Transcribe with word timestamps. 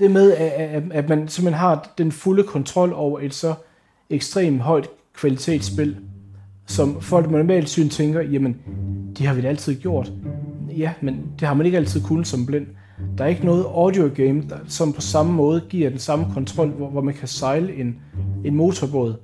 Det 0.00 0.10
med, 0.10 0.32
at, 0.32 0.82
at 0.90 1.08
man 1.08 1.28
simpelthen 1.28 1.58
har 1.60 1.92
den 1.98 2.12
fulde 2.12 2.42
kontrol 2.42 2.92
over 2.94 3.20
et 3.20 3.34
så 3.34 3.54
ekstremt 4.10 4.60
højt 4.60 4.88
kvalitetsspil, 5.14 5.96
som 6.66 7.00
folk 7.00 7.30
med 7.30 7.38
normalt 7.38 7.68
syn 7.68 7.88
tænker, 7.88 8.20
jamen, 8.20 8.56
det 9.18 9.26
har 9.26 9.34
vi 9.34 9.40
da 9.40 9.48
altid 9.48 9.80
gjort. 9.80 10.12
Ja, 10.76 10.92
men 11.00 11.22
det 11.40 11.48
har 11.48 11.54
man 11.54 11.66
ikke 11.66 11.78
altid 11.78 12.02
kunnet 12.02 12.26
som 12.26 12.46
blind. 12.46 12.66
Der 13.18 13.24
er 13.24 13.28
ikke 13.28 13.44
noget 13.44 13.64
audio 13.64 14.10
game, 14.14 14.42
der, 14.48 14.58
som 14.68 14.92
på 14.92 15.00
samme 15.00 15.32
måde 15.32 15.62
giver 15.68 15.90
den 15.90 15.98
samme 15.98 16.26
kontrol, 16.34 16.68
hvor, 16.68 16.88
hvor 16.88 17.00
man 17.00 17.14
kan 17.14 17.28
sejle 17.28 17.74
en, 17.74 17.96
en 18.44 18.54
motorbåd, 18.54 19.14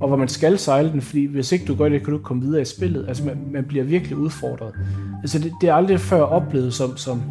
og 0.00 0.08
hvor 0.08 0.16
man 0.16 0.28
skal 0.28 0.58
sejle 0.58 0.92
den, 0.92 1.00
fordi 1.00 1.24
hvis 1.24 1.52
ikke 1.52 1.64
du 1.64 1.74
gør 1.74 1.88
det, 1.88 2.00
kan 2.00 2.10
du 2.10 2.16
ikke 2.16 2.24
komme 2.24 2.42
videre 2.42 2.62
i 2.62 2.64
spillet. 2.64 3.08
Altså 3.08 3.24
man, 3.24 3.38
man 3.52 3.64
bliver 3.64 3.84
virkelig 3.84 4.16
udfordret. 4.16 4.74
Altså 5.22 5.38
det, 5.38 5.52
det 5.60 5.68
er 5.68 5.74
aldrig 5.74 6.00
før 6.00 6.22
oplevet 6.22 6.74
som, 6.74 6.96
som, 6.96 7.22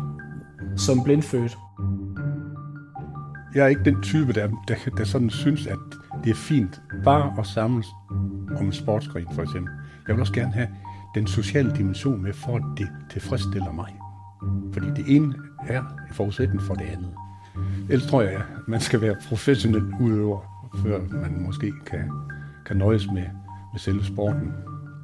som 0.78 1.04
blindfødt. 1.04 1.58
Jeg 3.56 3.64
er 3.64 3.68
ikke 3.68 3.84
den 3.86 4.02
type, 4.02 4.34
der, 4.34 4.48
der, 4.68 4.76
der 4.98 5.04
sådan 5.04 5.30
synes, 5.30 5.68
at 5.68 5.78
det 6.24 6.30
er 6.30 6.36
fint 6.36 6.82
bare 7.04 7.34
at 7.40 7.48
samles 7.48 7.88
om 8.58 8.66
en 8.66 8.74
sportsgren 8.74 9.28
for 9.34 9.42
eksempel. 9.42 9.74
Jeg 10.08 10.16
vil 10.16 10.22
også 10.22 10.34
gerne 10.34 10.54
have 10.54 10.68
den 11.16 11.28
sociale 11.28 11.76
dimension 11.76 12.24
med, 12.24 12.34
for 12.34 12.56
at 12.56 12.64
det 12.78 12.90
tilfredsstiller 13.10 13.72
mig. 13.72 13.96
Fordi 14.74 14.88
det 14.88 15.16
ene 15.16 15.34
er 15.68 15.80
en 15.80 16.14
forudsætning 16.14 16.62
for 16.62 16.74
det 16.74 16.86
andet. 16.86 17.14
Ellers 17.90 18.10
tror 18.10 18.22
jeg, 18.22 18.34
at 18.34 18.68
man 18.68 18.80
skal 18.82 19.02
være 19.02 19.16
professionel 19.28 19.94
udøver, 20.02 20.70
før 20.76 21.00
man 21.12 21.44
måske 21.46 21.74
kan, 21.86 22.12
kan 22.66 22.78
nøjes 22.78 23.08
med, 23.08 23.26
med 23.74 23.80
selve 23.80 24.06
sporten. 24.06 24.54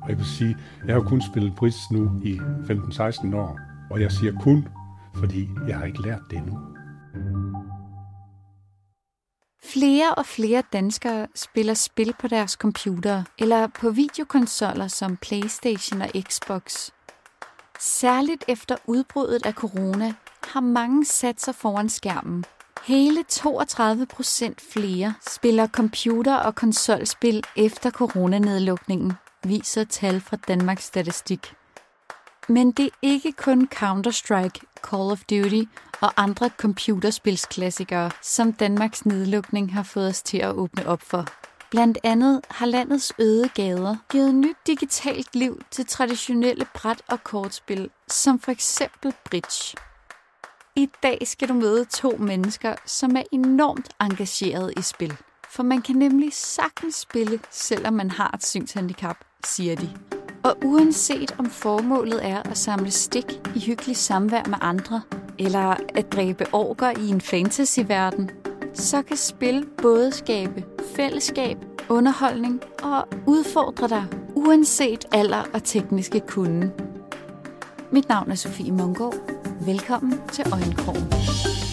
Og 0.02 0.09
jeg 0.09 0.18
vil 0.18 0.26
sige, 0.26 0.57
jeg 0.88 0.96
har 0.96 1.02
kun 1.02 1.21
spillet 1.21 1.55
bridge 1.55 1.77
nu 1.91 2.21
i 2.23 2.40
15-16 2.40 3.35
år, 3.35 3.59
og 3.90 4.02
jeg 4.02 4.12
siger 4.12 4.34
kun, 4.40 4.68
fordi 5.13 5.49
jeg 5.68 5.77
har 5.77 5.85
ikke 5.85 6.02
lært 6.02 6.21
det 6.30 6.38
endnu. 6.38 6.59
Flere 9.74 10.16
og 10.16 10.26
flere 10.26 10.64
danskere 10.74 11.27
spiller 11.35 11.74
spil 11.74 12.13
på 12.20 12.27
deres 12.27 12.52
computer 12.52 13.24
eller 13.38 13.68
på 13.68 13.90
videokonsoller 13.90 14.88
som 14.88 15.18
PlayStation 15.18 16.02
og 16.02 16.10
Xbox. 16.30 16.90
Særligt 17.80 18.44
efter 18.48 18.76
udbruddet 18.85 19.46
af 19.46 19.54
corona 19.54 20.13
har 20.48 20.60
mange 20.60 21.05
sat 21.05 21.41
sig 21.41 21.55
foran 21.55 21.90
skærmen. 21.90 22.46
Hele 22.84 23.24
32 23.24 24.05
procent 24.05 24.62
flere 24.74 25.13
spiller 25.30 25.68
computer- 25.68 26.38
og 26.38 26.55
konsolspil 26.55 27.44
efter 27.55 27.91
coronanedlukningen, 27.91 29.13
viser 29.44 29.84
tal 29.84 30.22
fra 30.22 30.38
Danmarks 30.48 30.84
Statistik. 30.84 31.54
Men 32.48 32.71
det 32.71 32.85
er 32.85 32.91
ikke 33.01 33.32
kun 33.32 33.70
Counter-Strike, 33.76 34.62
Call 34.84 35.12
of 35.12 35.24
Duty 35.29 35.63
og 36.01 36.13
andre 36.18 36.49
computerspilsklassikere, 36.57 38.12
som 38.21 38.54
Danmarks 38.54 39.05
nedlukning 39.05 39.74
har 39.74 39.84
fået 39.84 40.07
os 40.07 40.21
til 40.21 40.38
at 40.38 40.51
åbne 40.51 40.88
op 40.88 41.01
for. 41.01 41.26
Blandt 41.71 41.98
andet 42.04 42.41
har 42.49 42.66
landets 42.66 43.13
øde 43.20 43.49
gader 43.49 43.96
givet 44.12 44.35
nyt 44.35 44.57
digitalt 44.68 45.35
liv 45.35 45.62
til 45.71 45.85
traditionelle 45.85 46.66
bræt- 46.73 47.01
og 47.07 47.23
kortspil, 47.23 47.90
som 48.07 48.40
for 48.40 48.51
eksempel 48.51 49.13
bridge. 49.26 49.77
I 50.76 50.90
dag 51.04 51.18
skal 51.23 51.49
du 51.49 51.54
møde 51.54 51.85
to 51.85 52.18
mennesker, 52.20 52.76
som 52.85 53.16
er 53.16 53.23
enormt 53.32 53.90
engageret 54.01 54.73
i 54.77 54.82
spil. 54.82 55.18
For 55.49 55.63
man 55.63 55.82
kan 55.82 55.96
nemlig 55.96 56.34
sagtens 56.34 56.96
spille, 56.96 57.40
selvom 57.51 57.93
man 57.93 58.12
har 58.12 58.32
et 58.34 58.46
synshandicap, 58.46 59.18
siger 59.46 59.76
de. 59.76 60.15
Og 60.46 60.57
uanset 60.65 61.35
om 61.38 61.46
formålet 61.46 62.26
er 62.26 62.41
at 62.43 62.57
samle 62.57 62.91
stik 62.91 63.26
i 63.55 63.60
hyggelig 63.60 63.98
samvær 63.98 64.44
med 64.47 64.57
andre, 64.62 65.01
eller 65.40 65.75
at 65.96 66.12
dræbe 66.12 66.46
orker 66.53 66.90
i 67.00 67.09
en 67.09 67.22
fantasyverden, 67.22 68.29
så 68.73 69.01
kan 69.01 69.18
spil 69.18 69.66
både 69.81 70.12
skabe 70.12 70.63
fællesskab, 70.96 71.57
underholdning 71.90 72.62
og 72.84 73.07
udfordre 73.28 73.88
dig, 73.88 74.06
uanset 74.35 75.06
alder 75.11 75.44
og 75.53 75.63
tekniske 75.63 76.19
kunde. 76.19 76.72
Mit 77.91 78.09
navn 78.09 78.31
er 78.31 78.35
Sofie 78.35 78.72
Mungård. 78.72 79.16
Velkommen 79.66 80.19
til 80.31 80.45
Øjenkrogen. 80.53 81.64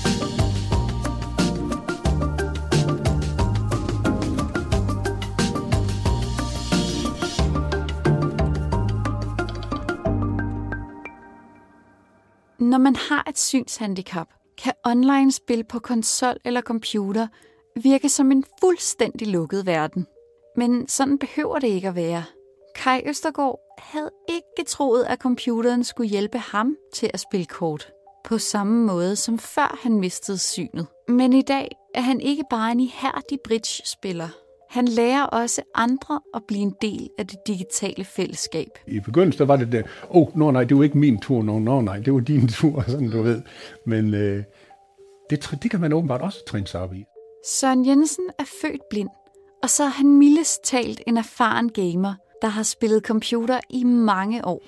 Når 12.73 12.79
man 12.79 12.97
har 12.97 13.25
et 13.29 13.39
synshandicap, 13.39 14.29
kan 14.59 14.73
online-spil 14.85 15.65
på 15.65 15.79
konsol 15.79 16.37
eller 16.45 16.61
computer 16.61 17.27
virke 17.83 18.09
som 18.09 18.33
en 18.33 18.45
fuldstændig 18.61 19.29
lukket 19.29 19.67
verden. 19.67 20.07
Men 20.57 20.89
sådan 20.89 21.19
behøver 21.19 21.59
det 21.59 21.69
ikke 21.69 21.89
at 21.89 21.95
være. 21.95 22.25
Kai 22.75 23.03
Østergaard 23.07 23.59
havde 23.79 24.11
ikke 24.29 24.69
troet, 24.69 25.05
at 25.05 25.19
computeren 25.19 25.85
skulle 25.85 26.11
hjælpe 26.11 26.39
ham 26.39 26.77
til 26.95 27.11
at 27.15 27.21
spille 27.21 27.47
kort. 27.47 27.91
På 28.25 28.39
samme 28.39 28.87
måde 28.87 29.17
som 29.17 29.39
før 29.39 29.79
han 29.83 30.01
mistede 30.01 30.39
synet. 30.39 30.87
Men 31.09 31.33
i 31.33 31.43
dag 31.43 31.77
er 31.95 32.01
han 32.01 32.21
ikke 32.21 32.45
bare 32.51 32.73
en 32.73 32.81
ihærdig 32.81 33.39
bridge-spiller. 33.45 34.29
Han 34.73 34.89
lærer 34.89 35.23
også 35.23 35.63
andre 35.75 36.21
at 36.35 36.43
blive 36.49 36.63
en 36.63 36.75
del 36.83 37.11
af 37.19 37.27
det 37.27 37.39
digitale 37.47 38.05
fællesskab. 38.05 38.69
I 38.87 39.01
begyndelsen 39.01 39.49
var 39.49 39.57
det 39.57 39.73
der, 39.73 39.83
åh, 40.11 40.23
oh, 40.23 40.39
no, 40.39 40.51
nej, 40.51 40.65
det 40.65 40.77
var 40.77 40.83
ikke 40.83 40.99
min 40.99 41.21
tur, 41.21 41.43
no, 41.43 41.59
no, 41.59 41.81
nej, 41.81 41.99
det 41.99 42.15
var 42.15 42.21
din 42.21 42.49
tur, 42.59 42.85
sådan 42.87 43.11
du 43.11 43.23
ved. 43.23 43.43
Men 43.87 44.15
øh, 44.15 44.45
det, 45.31 45.59
det 45.63 45.71
kan 45.71 45.81
man 45.81 45.93
åbenbart 45.93 46.21
også 46.21 46.45
træne 46.47 46.67
sig 46.67 46.81
op 46.81 46.95
i. 46.95 47.05
Søren 47.47 47.87
Jensen 47.87 48.25
er 48.39 48.45
født 48.63 48.81
blind, 48.91 49.09
og 49.63 49.71
så 49.71 49.85
er 49.85 49.89
han 49.89 50.19
mildest 50.19 50.65
talt 50.65 51.01
en 51.07 51.17
erfaren 51.17 51.69
gamer, 51.73 52.15
der 52.43 52.49
har 52.49 52.63
spillet 52.63 53.03
computer 53.03 53.61
i 53.71 53.85
mange 53.85 54.45
år. 54.45 54.63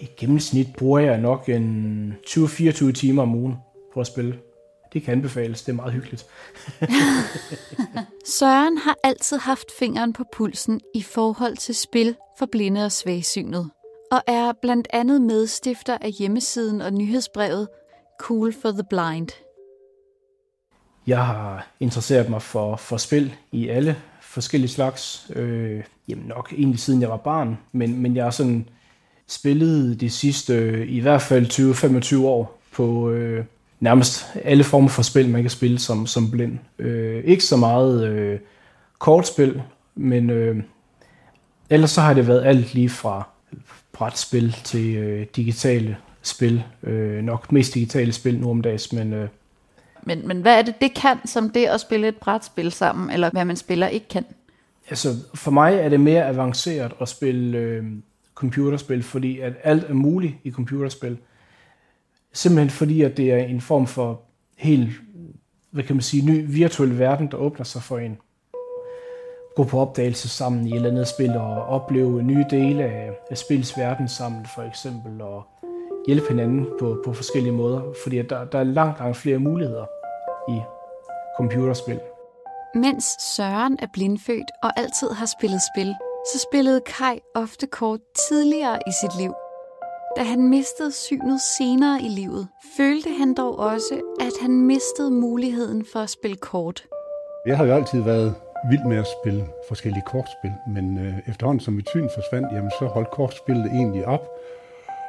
I 0.00 0.08
gennemsnit 0.16 0.68
bruger 0.78 0.98
jeg 0.98 1.20
nok 1.20 1.48
en 1.48 2.14
20-24 2.26 2.92
timer 2.92 3.22
om 3.22 3.34
ugen 3.34 3.54
på 3.94 4.00
at 4.00 4.06
spille. 4.06 4.38
Det 4.92 5.02
kan 5.02 5.12
anbefales, 5.12 5.62
det 5.62 5.72
er 5.72 5.76
meget 5.76 5.92
hyggeligt. 5.92 6.26
Søren 8.38 8.78
har 8.78 8.96
altid 9.04 9.36
haft 9.36 9.66
fingeren 9.78 10.12
på 10.12 10.24
pulsen 10.32 10.80
i 10.94 11.02
forhold 11.02 11.56
til 11.56 11.74
spil 11.74 12.16
for 12.38 12.46
blinde 12.52 12.84
og 12.84 12.92
svagsynet, 12.92 13.70
og 14.10 14.22
er 14.26 14.52
blandt 14.62 14.88
andet 14.92 15.22
medstifter 15.22 15.98
af 16.00 16.10
hjemmesiden 16.10 16.80
og 16.80 16.92
nyhedsbrevet 16.92 17.68
Cool 18.20 18.52
for 18.62 18.70
the 18.70 18.84
Blind. 18.90 19.28
Jeg 21.06 21.26
har 21.26 21.68
interesseret 21.80 22.30
mig 22.30 22.42
for, 22.42 22.76
for 22.76 22.96
spil 22.96 23.34
i 23.52 23.68
alle 23.68 23.96
forskellige 24.20 24.70
slags. 24.70 25.30
Øh, 25.34 25.84
jamen 26.08 26.26
nok 26.26 26.52
egentlig 26.52 26.80
siden 26.80 27.00
jeg 27.00 27.10
var 27.10 27.16
barn, 27.16 27.58
men, 27.72 28.02
men 28.02 28.16
jeg 28.16 28.24
har 28.24 28.30
sådan 28.30 28.68
spillet 29.26 30.00
de 30.00 30.10
sidste 30.10 30.54
øh, 30.54 30.88
i 30.88 31.00
hvert 31.00 31.22
fald 31.22 32.22
20-25 32.22 32.26
år 32.26 32.60
på 32.72 33.10
øh, 33.10 33.44
nærmest 33.80 34.26
alle 34.44 34.64
former 34.64 34.88
for 34.88 35.02
spil, 35.02 35.28
man 35.28 35.42
kan 35.42 35.50
spille 35.50 35.78
som, 35.78 36.06
som 36.06 36.30
blind. 36.30 36.58
Øh, 36.78 37.24
ikke 37.24 37.44
så 37.44 37.56
meget 37.56 38.08
øh, 38.08 38.38
kortspil, 38.98 39.62
men 39.94 40.30
øh, 40.30 40.56
ellers 41.70 41.90
så 41.90 42.00
har 42.00 42.14
det 42.14 42.28
været 42.28 42.44
alt 42.44 42.74
lige 42.74 42.88
fra 42.88 43.28
brætspil 43.92 44.56
til 44.64 44.96
øh, 44.96 45.26
digitale 45.36 45.96
spil. 46.22 46.62
Øh, 46.82 47.22
nok 47.22 47.52
mest 47.52 47.74
digitale 47.74 48.12
spil 48.12 48.40
nu 48.40 48.50
om 48.50 48.62
dags, 48.62 48.92
men... 48.92 49.12
Øh, 49.12 49.28
men, 50.02 50.28
men 50.28 50.40
hvad 50.40 50.58
er 50.58 50.62
det, 50.62 50.74
det 50.80 50.94
kan, 50.94 51.16
som 51.24 51.50
det 51.50 51.66
at 51.66 51.80
spille 51.80 52.08
et 52.08 52.16
brætspil 52.16 52.72
sammen, 52.72 53.10
eller 53.10 53.30
hvad 53.30 53.44
man 53.44 53.56
spiller 53.56 53.86
ikke 53.86 54.08
kan? 54.08 54.24
Altså, 54.90 55.14
for 55.34 55.50
mig 55.50 55.74
er 55.74 55.88
det 55.88 56.00
mere 56.00 56.26
avanceret 56.26 56.92
at 57.00 57.08
spille 57.08 57.58
øh, 57.58 57.84
computerspil, 58.34 59.02
fordi 59.02 59.40
at 59.40 59.52
alt 59.64 59.84
er 59.84 59.94
muligt 59.94 60.34
i 60.44 60.50
computerspil. 60.50 61.18
Simpelthen 62.38 62.70
fordi, 62.70 63.02
at 63.02 63.16
det 63.16 63.32
er 63.32 63.38
en 63.38 63.60
form 63.60 63.86
for 63.86 64.20
helt, 64.56 64.90
hvad 65.70 65.84
kan 65.84 65.96
man 65.96 66.02
sige, 66.02 66.26
ny 66.26 66.44
virtuel 66.48 66.98
verden, 66.98 67.30
der 67.30 67.36
åbner 67.36 67.64
sig 67.64 67.82
for 67.82 67.98
en. 67.98 68.18
Gå 69.56 69.64
på 69.64 69.80
opdagelse 69.80 70.28
sammen 70.28 70.66
i 70.66 70.70
et 70.70 70.76
eller 70.76 70.90
andet 70.90 71.08
spil 71.08 71.30
og 71.30 71.64
opleve 71.64 72.22
nye 72.22 72.44
dele 72.50 72.84
af, 72.84 73.10
af 73.30 73.38
spillets 73.38 73.78
verden 73.78 74.08
sammen, 74.08 74.46
for 74.54 74.62
eksempel, 74.62 75.22
og 75.22 75.42
hjælpe 76.06 76.28
hinanden 76.28 76.66
på, 76.80 77.02
på 77.04 77.12
forskellige 77.12 77.52
måder, 77.52 77.82
fordi 78.02 78.18
at 78.18 78.30
der, 78.30 78.44
der 78.44 78.58
er 78.58 78.64
langt, 78.64 78.98
langt 78.98 79.16
flere 79.16 79.38
muligheder 79.38 79.86
i 80.48 80.60
computerspil. 81.36 82.00
Mens 82.74 83.04
Søren 83.36 83.78
er 83.82 83.86
blindfødt 83.92 84.50
og 84.62 84.78
altid 84.78 85.10
har 85.10 85.26
spillet 85.26 85.60
spil, 85.74 85.94
så 86.32 86.46
spillede 86.50 86.80
Kai 86.80 87.20
ofte 87.34 87.66
kort 87.66 88.00
tidligere 88.28 88.78
i 88.86 88.92
sit 89.02 89.20
liv. 89.20 89.34
Da 90.18 90.22
han 90.22 90.48
mistede 90.48 90.92
synet 90.92 91.40
senere 91.58 92.02
i 92.02 92.08
livet, 92.08 92.48
følte 92.76 93.08
han 93.18 93.34
dog 93.34 93.58
også, 93.58 94.00
at 94.20 94.32
han 94.40 94.50
mistede 94.50 95.10
muligheden 95.10 95.84
for 95.92 96.00
at 96.00 96.10
spille 96.10 96.36
kort. 96.36 96.86
Jeg 97.46 97.56
har 97.56 97.64
jo 97.64 97.74
altid 97.74 98.02
været 98.02 98.34
vild 98.70 98.84
med 98.84 98.96
at 98.96 99.06
spille 99.20 99.46
forskellige 99.68 100.02
kortspil, 100.06 100.52
men 100.68 100.98
øh, 100.98 101.14
efterhånden 101.28 101.60
som 101.60 101.74
mit 101.74 101.88
syn 101.88 102.08
forsvandt, 102.14 102.48
jamen, 102.52 102.70
så 102.78 102.86
holdt 102.86 103.10
kortspillet 103.10 103.66
egentlig 103.66 104.06
op. 104.06 104.28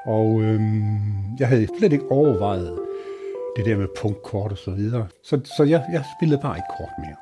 Og 0.06 0.42
øh, 0.42 0.62
jeg 1.40 1.48
havde 1.48 1.68
slet 1.78 1.94
ikke 1.94 2.12
overvejet 2.12 2.80
det 3.56 3.66
der 3.66 3.78
med 3.78 3.88
punktkort 4.02 4.52
og 4.52 4.58
så 4.58 4.72
videre. 4.72 5.08
Så, 5.24 5.42
så 5.58 5.64
jeg, 5.64 5.86
jeg 5.92 6.04
spillede 6.18 6.42
bare 6.42 6.58
ikke 6.58 6.74
kort 6.78 6.94
mere. 7.00 7.16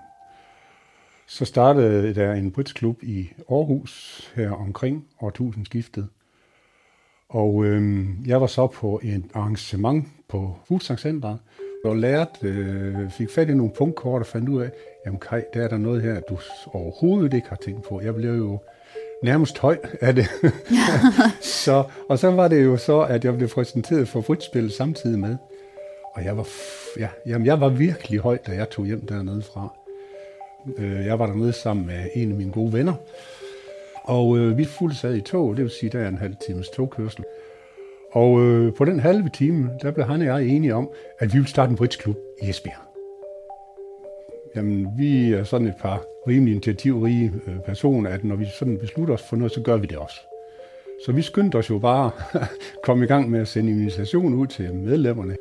Så 1.27 1.45
startede 1.45 2.15
der 2.15 2.33
en 2.33 2.51
britsklub 2.51 3.03
i 3.03 3.29
Aarhus 3.51 4.23
her 4.35 4.51
omkring 4.51 5.05
årtusindskiftet. 5.21 6.07
Og 7.29 7.65
øh, 7.65 8.05
jeg 8.27 8.41
var 8.41 8.47
så 8.47 8.67
på 8.67 8.99
et 9.03 9.23
arrangement 9.33 10.07
på 10.29 10.55
Fuglsangcenteret, 10.67 11.39
og 11.85 11.97
lærte, 11.97 12.47
øh, 12.47 13.09
fik 13.09 13.29
fat 13.29 13.49
i 13.49 13.53
nogle 13.53 13.71
punktkort 13.77 14.21
og 14.21 14.27
fandt 14.27 14.49
ud 14.49 14.61
af, 14.61 14.71
jamen 15.05 15.19
Kai, 15.19 15.41
der 15.53 15.63
er 15.63 15.67
der 15.67 15.77
noget 15.77 16.01
her, 16.01 16.19
du 16.19 16.37
overhovedet 16.73 17.33
ikke 17.33 17.49
har 17.49 17.55
tænkt 17.55 17.83
på. 17.83 18.01
Jeg 18.01 18.15
blev 18.15 18.35
jo 18.37 18.59
nærmest 19.23 19.57
høj 19.57 19.77
af 20.01 20.15
det. 20.15 20.27
så, 21.65 21.83
og 22.09 22.19
så 22.19 22.31
var 22.31 22.47
det 22.47 22.63
jo 22.63 22.77
så, 22.77 23.01
at 23.01 23.25
jeg 23.25 23.37
blev 23.37 23.49
præsenteret 23.49 24.07
for 24.07 24.21
fritspil 24.21 24.71
samtidig 24.71 25.19
med. 25.19 25.37
Og 26.15 26.25
jeg 26.25 26.37
var, 26.37 26.47
ja, 26.99 27.09
jamen, 27.25 27.45
jeg 27.45 27.61
var 27.61 27.69
virkelig 27.69 28.19
høj, 28.19 28.37
da 28.47 28.51
jeg 28.51 28.69
tog 28.69 28.85
hjem 28.85 29.07
dernede 29.07 29.41
fra. 29.41 29.73
Øh, 30.77 31.05
jeg 31.05 31.19
var 31.19 31.25
dernede 31.25 31.53
sammen 31.53 31.85
med 31.85 32.09
en 32.15 32.31
af 32.31 32.37
mine 32.37 32.51
gode 32.51 32.73
venner. 32.73 32.93
Og 34.07 34.37
øh, 34.37 34.57
vi 34.57 34.65
fulgte 34.65 34.97
sad 34.97 35.15
i 35.15 35.21
tog, 35.21 35.57
det 35.57 35.63
vil 35.63 35.71
sige, 35.71 35.89
der 35.89 35.99
er 35.99 36.07
en 36.07 36.17
halv 36.17 36.35
times 36.47 36.69
togkørsel. 36.69 37.23
Og 38.11 38.41
øh, 38.41 38.73
på 38.73 38.85
den 38.85 38.99
halve 38.99 39.29
time, 39.33 39.69
der 39.81 39.91
blev 39.91 40.05
han 40.05 40.21
og 40.21 40.27
jeg 40.27 40.45
enige 40.45 40.75
om, 40.75 40.89
at 41.19 41.33
vi 41.33 41.37
ville 41.37 41.49
starte 41.49 41.69
en 41.69 41.77
bridgeklub 41.77 42.17
i 42.41 42.49
Esbjerg. 42.49 42.81
Jamen, 44.55 44.87
vi 44.97 45.33
er 45.33 45.43
sådan 45.43 45.67
et 45.67 45.75
par 45.79 46.03
rimelig 46.27 46.51
initiativrige 46.51 47.33
øh, 47.47 47.59
personer, 47.65 48.09
at 48.09 48.23
når 48.23 48.35
vi 48.35 48.45
sådan 48.59 48.77
beslutter 48.77 49.13
os 49.13 49.23
for 49.29 49.35
noget, 49.35 49.51
så 49.51 49.61
gør 49.61 49.77
vi 49.77 49.87
det 49.87 49.97
også. 49.97 50.19
Så 51.05 51.11
vi 51.11 51.21
skyndte 51.21 51.55
os 51.55 51.69
jo 51.69 51.79
bare 51.79 52.11
at 52.33 52.49
komme 52.85 53.05
i 53.05 53.07
gang 53.07 53.29
med 53.29 53.39
at 53.39 53.47
sende 53.47 53.71
invitation 53.71 54.33
ud 54.33 54.47
til 54.47 54.73
medlemmerne. 54.73 55.35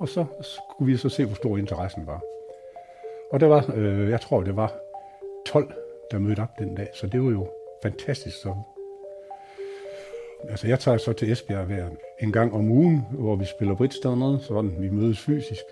Og 0.00 0.08
så 0.08 0.24
skulle 0.42 0.92
vi 0.92 0.96
så 0.96 1.08
se, 1.08 1.24
hvor 1.24 1.34
stor 1.34 1.56
interessen 1.56 2.06
var. 2.06 2.20
Og 3.32 3.40
der 3.40 3.46
var, 3.46 3.72
øh, 3.74 4.10
jeg 4.10 4.20
tror, 4.20 4.42
det 4.42 4.56
var 4.56 4.74
12, 5.46 5.72
der 6.10 6.18
mødte 6.18 6.40
op 6.40 6.58
den 6.58 6.74
dag, 6.74 6.88
så 6.94 7.06
det 7.06 7.22
var 7.22 7.30
jo 7.30 7.48
fantastisk. 7.90 8.36
som. 8.42 8.58
altså, 10.50 10.66
jeg 10.66 10.80
tager 10.80 10.98
så 10.98 11.12
til 11.12 11.32
Esbjerg 11.32 11.66
hver 11.66 11.88
en 12.22 12.32
gang 12.32 12.52
om 12.54 12.70
ugen, 12.70 13.06
hvor 13.10 13.36
vi 13.36 13.44
spiller 13.44 13.74
bridge 13.74 13.98
dernede, 14.02 14.40
sådan 14.42 14.82
vi 14.82 14.90
mødes 14.90 15.20
fysisk. 15.20 15.64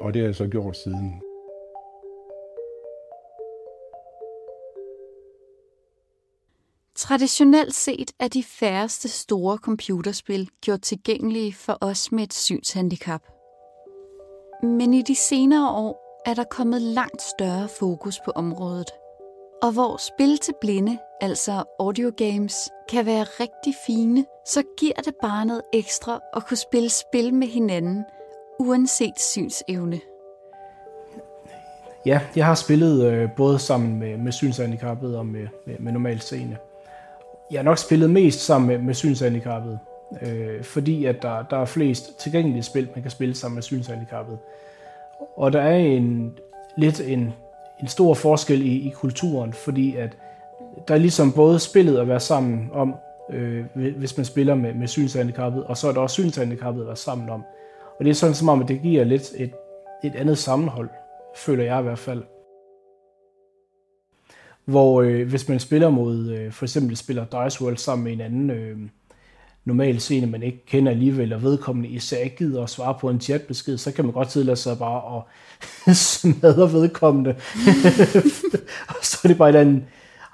Og 0.00 0.14
det 0.14 0.22
har 0.22 0.28
jeg 0.28 0.34
så 0.34 0.46
gjort 0.46 0.76
siden. 0.76 1.22
Traditionelt 6.96 7.74
set 7.74 8.10
er 8.20 8.28
de 8.28 8.42
færreste 8.42 9.08
store 9.08 9.56
computerspil 9.56 10.48
gjort 10.64 10.82
tilgængelige 10.82 11.52
for 11.54 11.78
os 11.80 12.12
med 12.12 12.22
et 12.22 12.34
synshandicap. 12.34 13.22
Men 14.62 14.94
i 14.94 15.02
de 15.02 15.14
senere 15.14 15.70
år 15.70 16.22
er 16.26 16.34
der 16.34 16.44
kommet 16.44 16.82
langt 16.82 17.22
større 17.22 17.68
fokus 17.80 18.20
på 18.24 18.30
området. 18.30 18.90
Og 19.62 19.72
hvor 19.72 19.96
spil 19.96 20.38
til 20.38 20.54
blinde, 20.60 20.98
altså 21.20 21.64
audio 21.80 22.12
games, 22.16 22.70
kan 22.88 23.06
være 23.06 23.22
rigtig 23.22 23.74
fine, 23.86 24.24
så 24.46 24.62
giver 24.78 24.94
det 25.04 25.14
bare 25.22 25.46
noget 25.46 25.62
ekstra 25.72 26.20
at 26.36 26.46
kunne 26.46 26.56
spille 26.56 26.90
spil 26.90 27.34
med 27.34 27.46
hinanden, 27.46 28.04
uanset 28.60 29.20
synsevne. 29.20 30.00
Ja, 32.06 32.20
jeg 32.36 32.46
har 32.46 32.54
spillet 32.54 33.04
øh, 33.04 33.28
både 33.36 33.58
sammen 33.58 33.98
med, 33.98 34.16
med 34.16 34.32
synshandicappet 34.32 35.16
og 35.16 35.26
med, 35.26 35.46
med, 35.66 35.74
med 35.78 35.92
normalt 35.92 36.22
scene. 36.22 36.58
Jeg 37.50 37.58
har 37.58 37.64
nok 37.64 37.78
spillet 37.78 38.10
mest 38.10 38.40
sammen 38.40 38.68
med, 38.68 38.78
med 38.78 38.94
synshandicappet, 38.94 39.78
øh, 40.22 40.64
fordi 40.64 41.04
at 41.04 41.22
der, 41.22 41.42
der 41.42 41.56
er 41.56 41.64
flest 41.64 42.18
tilgængelige 42.20 42.62
spil, 42.62 42.88
man 42.94 43.02
kan 43.02 43.10
spille 43.10 43.34
sammen 43.34 43.54
med 43.54 43.62
synshandicappet. 43.62 44.38
Og 45.36 45.52
der 45.52 45.60
er 45.60 45.76
en 45.76 46.38
lidt 46.76 47.00
en, 47.00 47.32
en 47.80 47.88
stor 47.88 48.14
forskel 48.14 48.62
i, 48.62 48.88
i 48.88 48.90
kulturen, 48.90 49.52
fordi 49.52 49.96
at 49.96 50.16
der 50.88 50.94
er 50.94 50.98
ligesom 50.98 51.32
både 51.32 51.58
spillet 51.58 51.98
at 51.98 52.08
være 52.08 52.20
sammen 52.20 52.70
om, 52.72 52.94
øh, 53.32 53.64
hvis 53.74 54.16
man 54.16 54.26
spiller 54.26 54.54
med, 54.54 54.74
med 54.74 54.88
synshandicappet, 54.88 55.64
og 55.64 55.76
så 55.76 55.88
er 55.88 55.92
der 55.92 56.00
også 56.00 56.14
synshandicappet 56.14 56.80
at 56.80 56.86
være 56.86 56.96
sammen 56.96 57.28
om. 57.28 57.42
Og 57.98 58.04
det 58.04 58.10
er 58.10 58.14
sådan 58.14 58.34
som 58.34 58.48
om, 58.48 58.62
at 58.62 58.68
det 58.68 58.82
giver 58.82 59.04
lidt 59.04 59.32
et, 59.36 59.52
et 60.04 60.14
andet 60.14 60.38
sammenhold, 60.38 60.88
føler 61.36 61.64
jeg 61.64 61.80
i 61.80 61.82
hvert 61.82 61.98
fald. 61.98 62.22
Hvor 64.64 65.02
øh, 65.02 65.28
hvis 65.28 65.48
man 65.48 65.60
spiller 65.60 65.90
mod, 65.90 66.30
øh, 66.30 66.52
for 66.52 66.64
eksempel 66.64 66.96
spiller 66.96 67.24
Dice 67.24 67.62
World 67.62 67.76
sammen 67.76 68.04
med 68.04 68.12
en 68.12 68.20
anden 68.20 68.50
øh, 68.50 68.78
normal 69.64 70.00
scene, 70.00 70.26
man 70.26 70.42
ikke 70.42 70.66
kender 70.66 70.92
alligevel, 70.92 71.32
og 71.32 71.42
vedkommende 71.42 71.88
især 71.88 72.18
ikke 72.18 72.36
gider 72.36 72.62
at 72.62 72.70
svare 72.70 72.94
på 73.00 73.10
en 73.10 73.20
chatbesked, 73.20 73.78
så 73.78 73.92
kan 73.92 74.04
man 74.04 74.14
godt 74.14 74.28
tillade 74.28 74.56
sig 74.56 74.78
bare 74.78 75.02
og 75.02 75.22
smadre 75.94 76.72
vedkommende. 76.72 77.30
og 78.88 78.94
så 79.02 79.20
er 79.24 79.28
det 79.28 79.38
bare 79.38 79.62
en 79.62 79.84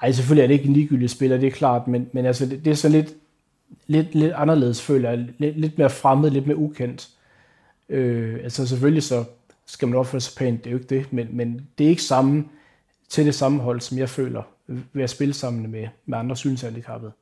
ej, 0.05 0.13
selvfølgelig 0.13 0.43
er 0.43 0.47
det 0.47 0.55
ikke 0.55 0.67
en 0.67 0.73
ligegyldig 0.73 1.11
spiller, 1.11 1.37
det 1.37 1.47
er 1.47 1.51
klart, 1.51 1.89
men, 1.89 2.09
men 2.13 2.27
altså, 2.27 2.47
det, 2.47 2.65
det 2.65 2.71
er 2.71 2.75
så 2.75 2.89
lidt, 2.89 3.15
lidt, 3.87 4.15
lidt 4.15 4.33
anderledes, 4.33 4.83
føler 4.83 5.11
jeg. 5.11 5.29
Lidt, 5.39 5.61
lidt 5.61 5.79
mere 5.79 5.91
fremmed, 5.91 6.31
lidt 6.31 6.47
mere 6.47 6.57
ukendt. 6.57 7.09
Øh, 7.89 8.35
altså 8.43 8.67
selvfølgelig 8.67 9.03
så 9.03 9.25
skal 9.67 9.89
man 9.89 9.99
opføre 9.99 10.21
sig 10.21 10.39
pænt, 10.39 10.65
det 10.65 10.71
er 10.71 10.73
jo 10.73 10.79
ikke 10.79 10.95
det, 10.95 11.13
men, 11.13 11.29
men 11.31 11.69
det 11.79 11.85
er 11.85 11.89
ikke 11.89 12.03
samme 12.03 12.45
til 13.09 13.27
det 13.27 13.35
sammenhold, 13.35 13.81
som 13.81 13.99
jeg 13.99 14.09
føler 14.09 14.43
ved 14.67 15.03
at 15.03 15.11
spille 15.11 15.35
sammen 15.35 15.71
med, 15.71 15.89
med 16.07 16.19
andre 16.19 16.37
synshandicappede. 16.37 17.13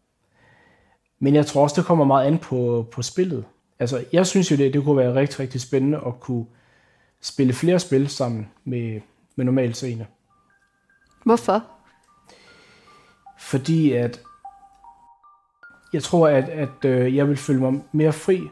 Men 1.19 1.35
jeg 1.35 1.47
tror 1.47 1.63
også, 1.63 1.77
det 1.77 1.87
kommer 1.87 2.05
meget 2.05 2.27
an 2.27 2.39
på, 2.39 2.89
på 2.93 3.03
spillet. 3.03 3.45
Altså, 3.79 4.05
jeg 4.13 4.27
synes 4.27 4.51
jo, 4.51 4.57
det, 4.57 4.75
det 4.75 4.85
kunne 4.85 4.97
være 4.97 5.15
rigtig, 5.15 5.41
rigtig 5.41 5.61
spændende 5.61 6.01
at 6.07 6.21
kunne 6.21 6.47
spille 7.21 7.53
flere 7.53 7.79
spil 7.79 8.09
sammen 8.09 8.49
med, 8.65 9.01
med 9.37 9.45
normal 9.45 9.75
scene. 9.75 10.07
Hvorfor? 11.25 11.72
Fordi 13.43 13.93
at 13.93 14.21
jeg 15.93 16.03
tror, 16.03 16.29
at, 16.29 16.45
at 16.45 16.85
øh, 16.85 17.17
jeg 17.17 17.29
vil 17.29 17.37
føle 17.37 17.61
mig 17.61 17.83
mere 17.93 18.13
fri 18.13 18.49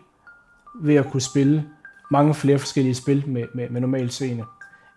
ved 0.81 0.95
at 0.95 1.11
kunne 1.11 1.21
spille 1.21 1.69
mange 2.11 2.35
flere 2.35 2.59
forskellige 2.59 2.95
spil 2.95 3.29
med, 3.29 3.45
med, 3.55 3.69
med 3.69 3.81
normal 3.81 4.11
scene, 4.11 4.45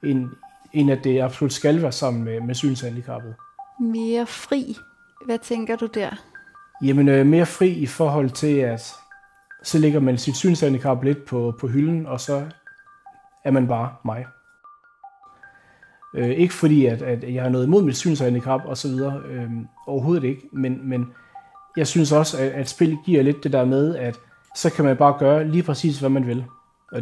end, 0.04 0.30
end 0.74 0.92
at 0.92 1.04
det 1.04 1.22
absolut 1.22 1.54
skal 1.54 1.82
være 1.82 1.92
sammen 1.92 2.24
med, 2.24 2.42
med 2.42 2.56
synshandicappet. 2.56 3.36
Mere 3.80 4.26
fri? 4.26 4.78
Hvad 5.26 5.40
tænker 5.40 5.76
du 5.76 5.86
der? 5.86 6.10
Jamen, 6.84 7.08
øh, 7.08 7.26
mere 7.26 7.46
fri 7.46 7.70
i 7.70 7.86
forhold 7.86 8.30
til, 8.30 8.58
at 8.58 8.94
så 9.64 9.80
lægger 9.80 10.00
man 10.00 10.18
sit 10.18 10.36
synshandicap 10.36 11.04
lidt 11.04 11.26
på, 11.26 11.56
på 11.60 11.68
hylden, 11.68 12.06
og 12.06 12.20
så 12.20 12.46
er 13.46 13.52
man 13.52 13.68
bare 13.68 13.96
mig. 14.06 14.26
Øh, 16.14 16.30
ikke 16.30 16.54
fordi, 16.54 16.86
at, 16.86 17.02
at 17.02 17.34
jeg 17.34 17.44
har 17.44 17.50
noget 17.50 17.66
imod 17.66 17.84
mit 17.84 17.98
synshandicap 17.98 18.62
og 18.66 18.78
så 18.78 18.88
videre, 18.88 19.22
øh, 19.30 19.50
overhovedet 19.88 20.24
ikke, 20.24 20.50
men, 20.52 20.90
men 20.90 21.08
jeg 21.78 21.88
synes 21.88 22.12
også, 22.12 22.38
at, 22.38 22.50
at 22.52 22.70
spil 22.70 22.98
giver 23.06 23.24
lidt 23.24 23.44
det 23.44 23.54
der 23.54 23.66
med, 23.66 23.96
at 23.96 24.20
så 24.56 24.70
kan 24.70 24.86
man 24.86 24.98
bare 24.98 25.16
gøre 25.20 25.48
lige 25.48 25.64
præcis, 25.64 26.00
hvad 26.00 26.10
man 26.10 26.28
vil. 26.28 26.46
Og 26.92 27.02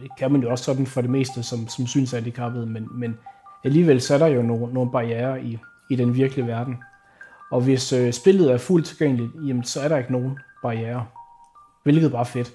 det 0.00 0.10
kan 0.18 0.32
man 0.32 0.42
jo 0.42 0.50
også 0.50 0.64
sådan 0.64 0.86
for 0.86 1.00
det 1.00 1.10
meste 1.10 1.42
som, 1.42 1.68
som 1.68 1.86
synshandicappet, 1.86 2.68
men, 2.68 2.88
men 2.92 3.18
alligevel 3.64 4.00
så 4.00 4.14
er 4.14 4.18
der 4.18 4.26
jo 4.26 4.42
nogle, 4.42 4.74
nogle 4.74 4.90
barriere 4.90 5.42
i, 5.42 5.58
i 5.90 5.96
den 5.96 6.14
virkelige 6.14 6.46
verden. 6.46 6.76
Og 7.50 7.60
hvis 7.60 7.92
øh, 7.92 8.12
spillet 8.12 8.52
er 8.52 8.58
fuldt 8.58 8.86
tilgængeligt, 8.86 9.32
jamen, 9.46 9.64
så 9.64 9.80
er 9.80 9.88
der 9.88 9.96
ikke 9.96 10.12
nogen 10.12 10.38
barriere. 10.62 11.06
Hvilket 11.82 12.04
er 12.04 12.10
bare 12.10 12.26
fedt. 12.26 12.52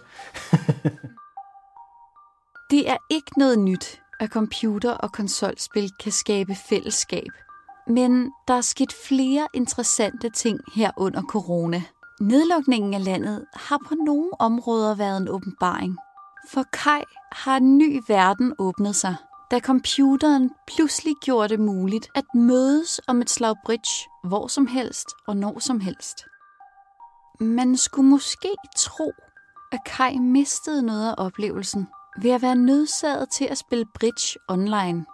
det 2.72 2.90
er 2.90 2.98
ikke 3.10 3.32
noget 3.38 3.60
nyt, 3.60 4.01
at 4.22 4.30
computer- 4.30 4.94
og 4.94 5.12
konsolspil 5.12 5.92
kan 6.00 6.12
skabe 6.12 6.56
fællesskab. 6.56 7.32
Men 7.88 8.32
der 8.48 8.54
er 8.54 8.62
sket 8.62 8.94
flere 9.08 9.48
interessante 9.54 10.30
ting 10.30 10.60
her 10.76 10.92
under 10.98 11.22
corona. 11.22 11.84
Nedlukningen 12.22 12.94
af 12.94 13.04
landet 13.04 13.46
har 13.54 13.80
på 13.88 13.96
nogle 13.96 14.30
områder 14.40 14.96
været 14.96 15.18
en 15.18 15.30
åbenbaring. 15.30 15.98
For 16.50 16.64
Kai 16.74 17.04
har 17.32 17.58
en 17.58 17.78
ny 17.78 18.02
verden 18.08 18.54
åbnet 18.60 18.96
sig, 18.96 19.16
da 19.52 19.60
computeren 19.60 20.52
pludselig 20.68 21.16
gjorde 21.24 21.50
det 21.50 21.60
muligt 21.60 22.08
at 22.16 22.26
mødes 22.36 23.02
om 23.08 23.22
et 23.22 23.30
slag 23.30 23.56
bridge 23.66 24.10
hvor 24.24 24.48
som 24.48 24.68
helst 24.68 25.08
og 25.28 25.38
når 25.38 25.60
som 25.60 25.80
helst. 25.80 26.18
Man 27.40 27.78
skulle 27.78 28.10
måske 28.10 28.50
tro, 28.78 29.12
at 29.72 29.80
Kai 29.86 30.18
mistede 30.18 30.82
noget 30.82 31.10
af 31.10 31.16
oplevelsen 31.18 31.88
ved 32.22 32.32
at 32.32 32.42
være 32.42 32.56
nødsaget 32.56 33.30
til 33.30 33.46
at 33.52 33.58
spille 33.58 33.86
bridge 34.00 34.40
online. 34.48 35.06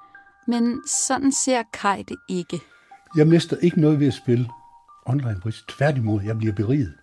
Men 0.47 0.81
sådan 0.87 1.31
ser 1.31 1.63
Kai 1.73 2.03
det 2.03 2.17
ikke. 2.29 2.61
Jeg 3.15 3.27
mister 3.27 3.57
ikke 3.57 3.81
noget 3.81 3.99
ved 3.99 4.07
at 4.07 4.13
spille 4.13 4.49
online 5.05 5.39
bridge. 5.41 5.59
Tværtimod, 5.67 6.21
jeg 6.21 6.37
bliver 6.37 6.53
beriget. 6.53 6.93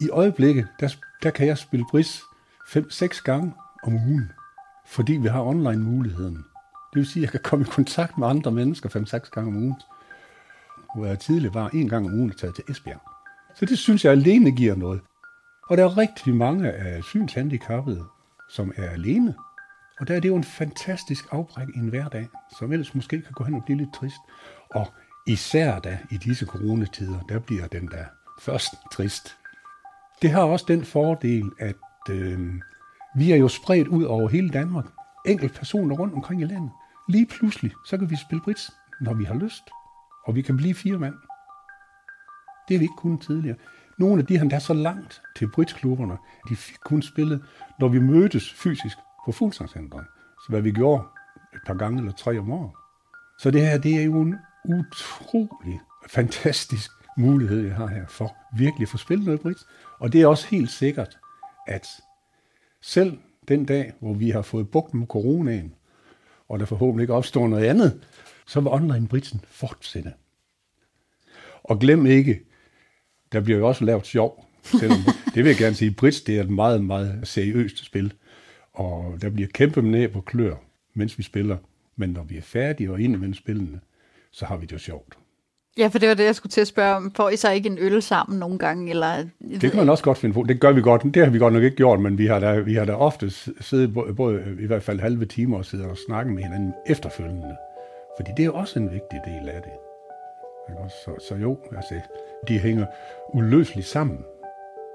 I 0.00 0.08
øjeblikket, 0.10 0.68
der, 0.80 0.88
der 1.22 1.30
kan 1.30 1.46
jeg 1.46 1.58
spille 1.58 1.86
bridge 1.90 2.10
5-6 2.68 3.22
gange 3.22 3.54
om 3.82 3.94
ugen, 3.94 4.32
fordi 4.86 5.12
vi 5.12 5.28
har 5.28 5.42
online 5.42 5.82
muligheden. 5.82 6.36
Det 6.92 6.94
vil 6.94 7.06
sige, 7.06 7.20
at 7.20 7.22
jeg 7.22 7.30
kan 7.30 7.50
komme 7.50 7.64
i 7.64 7.68
kontakt 7.68 8.18
med 8.18 8.28
andre 8.28 8.50
mennesker 8.50 8.88
5-6 8.88 9.30
gange 9.30 9.48
om 9.48 9.56
ugen, 9.56 9.76
hvor 10.94 11.06
jeg 11.06 11.18
tidligere 11.18 11.54
var 11.54 11.68
en 11.68 11.88
gang 11.88 12.06
om 12.06 12.12
ugen 12.12 12.30
taget 12.30 12.54
til 12.54 12.64
Esbjerg. 12.68 13.00
Så 13.54 13.64
det 13.64 13.78
synes 13.78 14.04
jeg 14.04 14.12
alene 14.12 14.50
giver 14.50 14.74
noget. 14.74 15.00
Og 15.68 15.76
der 15.76 15.84
er 15.84 15.98
rigtig 15.98 16.34
mange 16.34 16.72
af 16.72 17.04
synshandicappede, 17.04 18.04
som 18.50 18.72
er 18.76 18.90
alene. 18.90 19.34
Og 20.00 20.08
der 20.08 20.16
er 20.16 20.20
det 20.20 20.28
jo 20.28 20.36
en 20.36 20.44
fantastisk 20.44 21.24
afbræk 21.30 21.68
i 21.68 21.78
en 21.78 21.88
hverdag, 21.88 22.28
som 22.58 22.72
ellers 22.72 22.94
måske 22.94 23.20
kan 23.22 23.32
gå 23.32 23.44
hen 23.44 23.54
og 23.54 23.64
blive 23.64 23.78
lidt 23.78 23.94
trist. 23.94 24.20
Og 24.70 24.86
især 25.26 25.78
da 25.78 25.98
i 26.10 26.16
disse 26.16 26.46
coronatider, 26.46 27.20
der 27.28 27.38
bliver 27.38 27.66
den 27.66 27.88
der 27.88 28.04
først 28.40 28.74
trist. 28.92 29.36
Det 30.22 30.30
har 30.30 30.42
også 30.42 30.64
den 30.68 30.84
fordel, 30.84 31.50
at 31.58 31.76
øh, 32.10 32.54
vi 33.16 33.32
er 33.32 33.36
jo 33.36 33.48
spredt 33.48 33.88
ud 33.88 34.04
over 34.04 34.28
hele 34.28 34.50
Danmark. 34.50 34.86
Enkelt 35.26 35.54
personer 35.54 35.96
rundt 35.96 36.14
omkring 36.14 36.40
i 36.40 36.44
landet. 36.44 36.70
Lige 37.08 37.26
pludselig, 37.26 37.72
så 37.86 37.98
kan 37.98 38.10
vi 38.10 38.16
spille 38.16 38.42
brits, 38.44 38.70
når 39.00 39.14
vi 39.14 39.24
har 39.24 39.34
lyst. 39.34 39.62
Og 40.26 40.34
vi 40.34 40.42
kan 40.42 40.56
blive 40.56 40.74
fire 40.74 40.98
mand. 40.98 41.14
Det 42.68 42.76
har 42.76 42.78
vi 42.78 42.84
ikke 42.84 42.96
kunnet 42.96 43.20
tidligere. 43.20 43.56
Nogle 43.98 44.20
af 44.20 44.26
de 44.26 44.38
han 44.38 44.50
der 44.50 44.58
så 44.58 44.74
langt 44.74 45.22
til 45.36 45.50
bridgeklubberne, 45.50 46.16
de 46.48 46.56
fik 46.56 46.76
kun 46.84 47.02
spillet, 47.02 47.44
når 47.80 47.88
vi 47.88 47.98
mødtes 47.98 48.52
fysisk 48.52 48.98
på 49.24 49.32
fuldsangscentret. 49.32 50.04
Så 50.46 50.46
hvad 50.48 50.60
vi 50.60 50.72
gjorde 50.72 51.04
et 51.54 51.60
par 51.66 51.74
gange 51.74 51.98
eller 51.98 52.12
tre 52.12 52.38
om 52.38 52.50
året. 52.50 52.70
Så 53.38 53.50
det 53.50 53.60
her, 53.60 53.78
det 53.78 53.94
er 53.94 54.02
jo 54.02 54.20
en 54.20 54.34
utrolig 54.64 55.80
fantastisk 56.08 56.90
mulighed, 57.18 57.66
jeg 57.66 57.74
har 57.74 57.86
her 57.86 58.06
for 58.06 58.36
virkelig 58.56 58.82
at 58.82 58.88
få 58.88 58.96
spillet 58.96 59.26
noget 59.26 59.40
bridge. 59.40 59.60
Og 59.98 60.12
det 60.12 60.22
er 60.22 60.26
også 60.26 60.46
helt 60.48 60.70
sikkert, 60.70 61.18
at 61.66 61.86
selv 62.80 63.18
den 63.48 63.64
dag, 63.64 63.92
hvor 64.00 64.14
vi 64.14 64.30
har 64.30 64.42
fået 64.42 64.70
bugt 64.70 64.94
med 64.94 65.06
coronaen, 65.06 65.74
og 66.48 66.58
der 66.58 66.66
forhåbentlig 66.66 67.02
ikke 67.02 67.14
opstår 67.14 67.48
noget 67.48 67.64
andet, 67.64 68.06
så 68.46 68.60
vil 68.60 68.68
online 68.72 69.08
britsen 69.08 69.40
fortsætte. 69.48 70.12
Og 71.64 71.78
glem 71.78 72.06
ikke, 72.06 72.40
der 73.32 73.40
bliver 73.40 73.58
jo 73.58 73.68
også 73.68 73.84
lavet 73.84 74.06
sjov. 74.06 74.44
Selvom, 74.62 74.98
det 75.34 75.44
vil 75.44 75.46
jeg 75.46 75.56
gerne 75.56 75.74
sige, 75.74 75.90
bridge 75.90 76.22
det 76.26 76.38
er 76.38 76.42
et 76.42 76.50
meget, 76.50 76.84
meget 76.84 77.20
seriøst 77.24 77.84
spil. 77.84 78.12
Og 78.72 79.14
der 79.20 79.30
bliver 79.30 79.48
kæmpe 79.54 79.82
næb 79.82 80.16
og 80.16 80.24
klør, 80.24 80.54
mens 80.94 81.18
vi 81.18 81.22
spiller. 81.22 81.56
Men 81.96 82.10
når 82.10 82.22
vi 82.22 82.36
er 82.36 82.42
færdige 82.42 82.92
og 82.92 83.00
ind 83.00 83.14
imellem 83.14 83.34
spillene, 83.34 83.80
så 84.30 84.44
har 84.44 84.56
vi 84.56 84.66
det 84.66 84.72
jo 84.72 84.78
sjovt. 84.78 85.18
Ja, 85.78 85.86
for 85.86 85.98
det 85.98 86.08
var 86.08 86.14
det, 86.14 86.24
jeg 86.24 86.34
skulle 86.34 86.50
til 86.50 86.60
at 86.60 86.66
spørge 86.66 86.96
om. 86.96 87.12
Får 87.16 87.28
I 87.28 87.36
så 87.36 87.50
ikke 87.50 87.68
en 87.68 87.78
øl 87.78 88.02
sammen 88.02 88.38
nogle 88.38 88.58
gange? 88.58 88.90
Eller, 88.90 89.24
det 89.60 89.60
kan 89.60 89.76
man 89.76 89.88
også 89.88 90.04
godt 90.04 90.18
finde 90.18 90.34
på. 90.34 90.44
Det 90.48 90.60
gør 90.60 90.72
vi 90.72 90.80
godt. 90.80 91.02
Det 91.14 91.24
har 91.24 91.30
vi 91.30 91.38
godt 91.38 91.54
nok 91.54 91.62
ikke 91.62 91.76
gjort, 91.76 92.00
men 92.00 92.18
vi 92.18 92.26
har 92.26 92.38
da, 92.38 92.58
vi 92.58 92.74
har 92.74 92.84
da 92.84 92.92
ofte 92.92 93.30
siddet 93.60 93.94
både, 94.16 94.56
i 94.60 94.66
hvert 94.66 94.82
fald 94.82 95.00
halve 95.00 95.26
timer 95.26 95.58
og 95.58 95.64
siddet 95.64 95.86
og 95.86 95.96
snakket 96.06 96.34
med 96.34 96.42
hinanden 96.42 96.74
efterfølgende. 96.86 97.56
Fordi 98.18 98.30
det 98.36 98.44
er 98.44 98.50
også 98.50 98.78
en 98.78 98.92
vigtig 98.92 99.20
del 99.26 99.48
af 99.48 99.62
det. 99.62 99.87
Så, 100.88 101.14
så 101.28 101.34
jo, 101.34 101.58
altså, 101.76 102.00
de 102.48 102.58
hænger 102.58 102.86
uløseligt 103.34 103.86
sammen. 103.86 104.24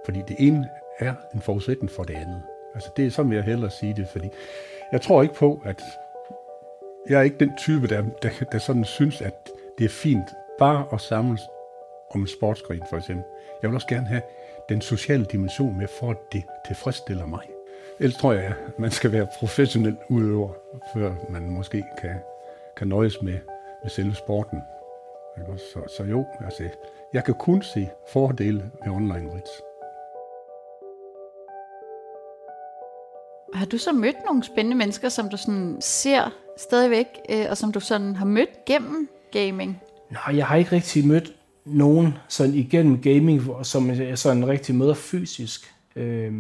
Fordi 0.06 0.22
det 0.28 0.36
ene 0.40 0.70
er 1.00 1.14
en 1.34 1.42
forudsætning 1.42 1.92
for 1.92 2.04
det 2.04 2.14
andet. 2.14 2.42
Altså 2.76 2.90
det 2.98 3.06
er 3.06 3.12
sådan, 3.12 3.30
vil 3.30 3.36
jeg 3.36 3.46
hellere 3.46 3.70
sige 3.70 3.94
det, 3.94 4.08
fordi 4.08 4.30
jeg 4.92 5.02
tror 5.02 5.22
ikke 5.22 5.36
på, 5.36 5.62
at 5.66 5.82
jeg 7.10 7.20
er 7.20 7.24
ikke 7.24 7.38
den 7.38 7.58
type, 7.58 7.88
der, 7.88 8.04
der, 8.22 8.30
der 8.52 8.58
sådan 8.58 8.86
synes, 8.86 9.22
at 9.22 9.50
det 9.78 9.86
er 9.86 9.90
fint 9.90 10.30
bare 10.60 10.86
at 10.94 11.02
samles 11.02 11.42
om 12.10 12.22
en 12.22 12.28
sportsgren 12.28 12.84
for 12.90 12.98
eksempel. 12.98 13.26
Jeg 13.62 13.70
vil 13.70 13.76
også 13.76 13.88
gerne 13.88 14.08
have 14.08 14.22
den 14.70 14.82
sociale 14.82 15.26
dimension 15.26 15.78
med, 15.78 15.88
for 16.00 16.10
at 16.12 16.18
det 16.34 16.44
tilfredsstiller 16.68 17.26
mig. 17.26 17.42
Ellers 18.00 18.18
tror 18.18 18.34
jeg, 18.34 18.44
at 18.44 18.80
man 18.80 18.92
skal 18.92 19.12
være 19.12 19.28
professionel 19.40 19.98
udøver, 20.10 20.50
før 20.94 21.16
man 21.30 21.50
måske 21.50 21.84
kan, 22.02 22.16
kan 22.78 22.88
nøjes 22.88 23.22
med, 23.22 23.40
med 23.84 23.90
selve 23.90 24.16
sporten. 24.16 24.62
Så, 25.58 25.80
så 25.98 26.04
jo, 26.04 26.26
altså, 26.46 26.70
jeg 27.14 27.24
kan 27.24 27.34
kun 27.34 27.62
se 27.62 27.90
fordele 28.14 28.72
ved 28.86 28.92
online 28.92 29.34
rits. 29.36 29.52
Har 33.54 33.66
du 33.66 33.78
så 33.78 33.92
mødt 33.92 34.16
nogle 34.26 34.44
spændende 34.44 34.78
mennesker, 34.78 35.10
som 35.10 35.30
du 35.30 35.38
sådan 35.38 35.78
ser 35.80 36.34
stadigvæk, 36.58 37.08
øh, 37.30 37.46
og 37.50 37.58
som 37.58 37.72
du 37.72 37.80
sådan 37.80 38.16
har 38.16 38.26
mødt 38.26 38.66
gennem 38.66 39.10
gaming? 39.32 39.82
Nej, 40.10 40.38
jeg 40.38 40.48
har 40.48 40.56
ikke 40.56 40.72
rigtig 40.72 41.08
mødt 41.08 41.34
nogen 41.66 42.14
sådan 42.28 42.54
igennem 42.54 43.02
gaming, 43.02 43.42
som 43.64 43.90
jeg 43.90 44.18
sådan 44.18 44.48
rigtig 44.48 44.76
møder 44.76 44.94
fysisk. 44.94 45.74
Øh, 45.96 46.34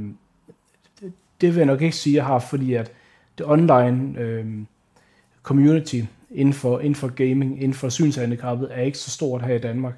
det, 0.99 1.13
det 1.41 1.49
vil 1.49 1.57
jeg 1.57 1.65
nok 1.65 1.81
ikke 1.81 1.95
sige, 1.95 2.15
jeg 2.15 2.25
har, 2.25 2.39
fordi 2.39 2.73
at 2.73 2.91
det 3.37 3.45
online 3.45 4.19
øh, 4.19 4.45
community 5.43 6.01
inden 6.33 6.53
for, 6.53 6.79
inden 6.79 6.95
for 6.95 7.07
gaming, 7.07 7.55
inden 7.55 7.73
for 7.73 7.89
synshandicappet, 7.89 8.67
er 8.71 8.81
ikke 8.81 8.97
så 8.97 9.11
stort 9.11 9.41
her 9.41 9.55
i 9.55 9.59
Danmark. 9.59 9.93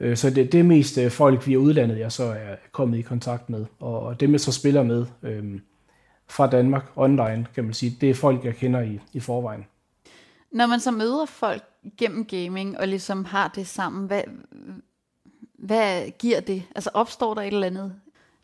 Øh, 0.00 0.16
så 0.16 0.30
det, 0.30 0.52
det 0.52 0.60
er 0.60 0.64
mest 0.64 0.98
øh, 0.98 1.10
folk 1.10 1.46
via 1.46 1.56
udlandet, 1.56 1.98
jeg 1.98 2.12
så 2.12 2.24
er 2.24 2.56
kommet 2.72 2.98
i 2.98 3.02
kontakt 3.02 3.50
med. 3.50 3.66
Og 3.80 4.20
dem, 4.20 4.32
jeg 4.32 4.40
så 4.40 4.52
spiller 4.52 4.82
med 4.82 5.06
øhm, 5.22 5.60
fra 6.28 6.50
Danmark 6.50 6.84
online, 6.96 7.46
kan 7.54 7.64
man 7.64 7.74
sige, 7.74 7.96
det 8.00 8.10
er 8.10 8.14
folk, 8.14 8.44
jeg 8.44 8.56
kender 8.56 8.80
i, 8.80 9.00
i 9.12 9.20
forvejen. 9.20 9.66
Når 10.52 10.66
man 10.66 10.80
så 10.80 10.90
møder 10.90 11.26
folk 11.26 11.62
gennem 11.98 12.24
gaming, 12.24 12.78
og 12.78 12.88
ligesom 12.88 13.24
har 13.24 13.48
det 13.48 13.66
sammen, 13.66 14.06
hvad, 14.06 14.22
hvad 15.58 16.10
giver 16.18 16.40
det? 16.40 16.62
Altså 16.74 16.90
opstår 16.94 17.34
der 17.34 17.42
et 17.42 17.52
eller 17.52 17.66
andet? 17.66 17.94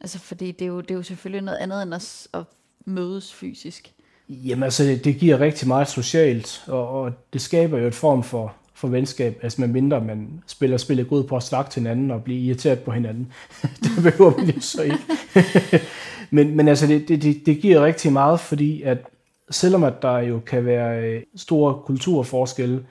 Altså 0.01 0.19
fordi 0.19 0.53
det 0.53 0.65
er 0.65 0.69
jo, 0.69 0.81
det 0.81 0.91
er 0.91 0.95
jo 0.95 1.03
selvfølgelig 1.03 1.43
noget 1.43 1.59
andet 1.59 1.83
end 1.83 1.95
at, 1.95 2.29
at 2.35 2.45
mødes 2.85 3.35
fysisk. 3.35 3.95
Jamen 4.29 4.63
altså, 4.63 4.99
det, 5.05 5.17
giver 5.17 5.41
rigtig 5.41 5.69
meget 5.69 5.89
socialt, 5.89 6.65
og, 6.67 6.89
og 6.89 7.13
det 7.33 7.41
skaber 7.41 7.79
jo 7.79 7.87
et 7.87 7.95
form 7.95 8.23
for, 8.23 8.55
for 8.75 8.89
venskab, 8.89 9.39
altså 9.43 9.61
med 9.61 9.69
mindre 9.69 10.01
man 10.01 10.43
spiller 10.47 10.77
spillet 10.77 11.09
god 11.09 11.25
på 11.25 11.37
at 11.37 11.43
snakke 11.43 11.71
til 11.71 11.81
hinanden 11.81 12.11
og 12.11 12.25
blive 12.25 12.39
irriteret 12.39 12.79
på 12.79 12.91
hinanden. 12.91 13.33
det 13.83 13.91
behøver 14.03 14.37
man 14.37 14.51
jo 14.51 14.61
så 14.61 14.83
ikke. 14.83 14.99
men, 16.37 16.57
men 16.57 16.69
altså, 16.69 16.87
det, 16.87 17.09
det, 17.09 17.47
det 17.47 17.59
giver 17.59 17.85
rigtig 17.85 18.13
meget, 18.13 18.41
fordi 18.41 18.83
at 18.83 18.99
selvom 19.51 19.85
at 19.85 20.03
der 20.03 20.19
jo 20.19 20.41
kan 20.47 20.65
være 20.65 21.03
øh, 21.03 21.23
store 21.37 21.83
kulturforskelle, 21.85 22.85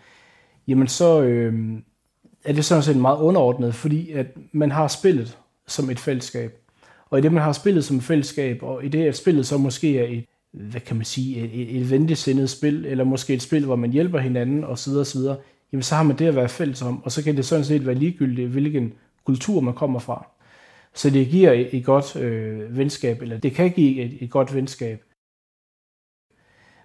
jamen 0.68 0.88
så 0.88 1.22
øh, 1.22 1.54
er 2.46 2.54
det 2.54 2.66
sådan 2.66 2.84
set 2.84 2.98
meget 2.98 3.18
underordnet, 3.18 3.76
fordi 3.76 4.12
at 4.12 4.28
man 4.52 4.72
har 4.72 4.88
spillet 4.88 5.38
som 5.68 5.90
et 5.90 6.00
fællesskab. 6.00 6.54
Og 7.10 7.20
i 7.20 7.22
det, 7.22 7.34
man 7.34 7.44
har 7.44 7.52
spillet 7.52 7.86
som 7.86 7.98
et 7.98 8.04
fællesskab, 8.04 8.64
og 8.64 8.86
i 8.86 8.88
det, 8.88 9.06
at 9.06 9.18
spillet 9.18 9.48
så 9.48 9.58
måske 9.58 10.00
er 10.00 10.08
et, 10.08 10.26
hvad 10.52 10.82
kan 10.82 10.96
man 10.96 11.06
sige, 11.06 11.38
et, 11.38 11.62
et, 11.62 11.78
et 11.78 11.92
venligsindet 11.92 12.50
spil, 12.50 12.86
eller 12.86 13.04
måske 13.04 13.34
et 13.34 13.42
spil, 13.42 13.66
hvor 13.66 13.76
man 13.76 13.92
hjælper 13.92 14.20
hinanden, 14.20 14.64
og 14.64 14.80
så 14.80 14.90
videre, 14.90 15.38
og 15.38 15.44
jamen 15.72 15.84
så 15.84 15.96
har 15.96 16.04
man 16.04 16.18
det 16.18 16.26
at 16.26 16.36
være 16.36 16.50
fælles 16.50 16.82
om, 16.82 17.04
og 17.04 17.12
så 17.12 17.24
kan 17.24 17.38
det 17.38 17.46
sådan 17.46 17.66
set 17.66 17.86
være 17.86 17.96
ligegyldigt, 17.96 18.50
hvilken 18.50 18.94
kultur 19.26 19.62
man 19.62 19.74
kommer 19.74 20.00
fra. 20.00 20.28
Så 20.94 21.10
det 21.10 21.28
giver 21.28 21.52
et, 21.52 21.70
et 21.72 21.86
godt 21.86 22.16
øh, 22.16 22.78
venskab, 22.78 23.22
eller 23.22 23.38
det 23.38 23.52
kan 23.52 23.72
give 23.72 24.02
et, 24.02 24.18
et 24.24 24.30
godt 24.30 24.56
venskab. 24.56 25.04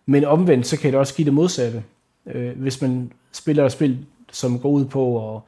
Men 0.07 0.25
omvendt, 0.25 0.67
så 0.67 0.79
kan 0.79 0.93
det 0.93 1.01
også 1.01 1.15
give 1.15 1.27
det 1.27 1.35
modsatte. 1.35 1.85
Øh, 2.27 2.59
hvis 2.59 2.83
man 2.83 3.13
spiller 3.33 3.67
et 3.67 3.73
spil, 3.73 4.07
som 4.33 4.59
går 4.59 4.71
ud 4.71 4.85
på 4.85 5.35
at, 5.37 5.43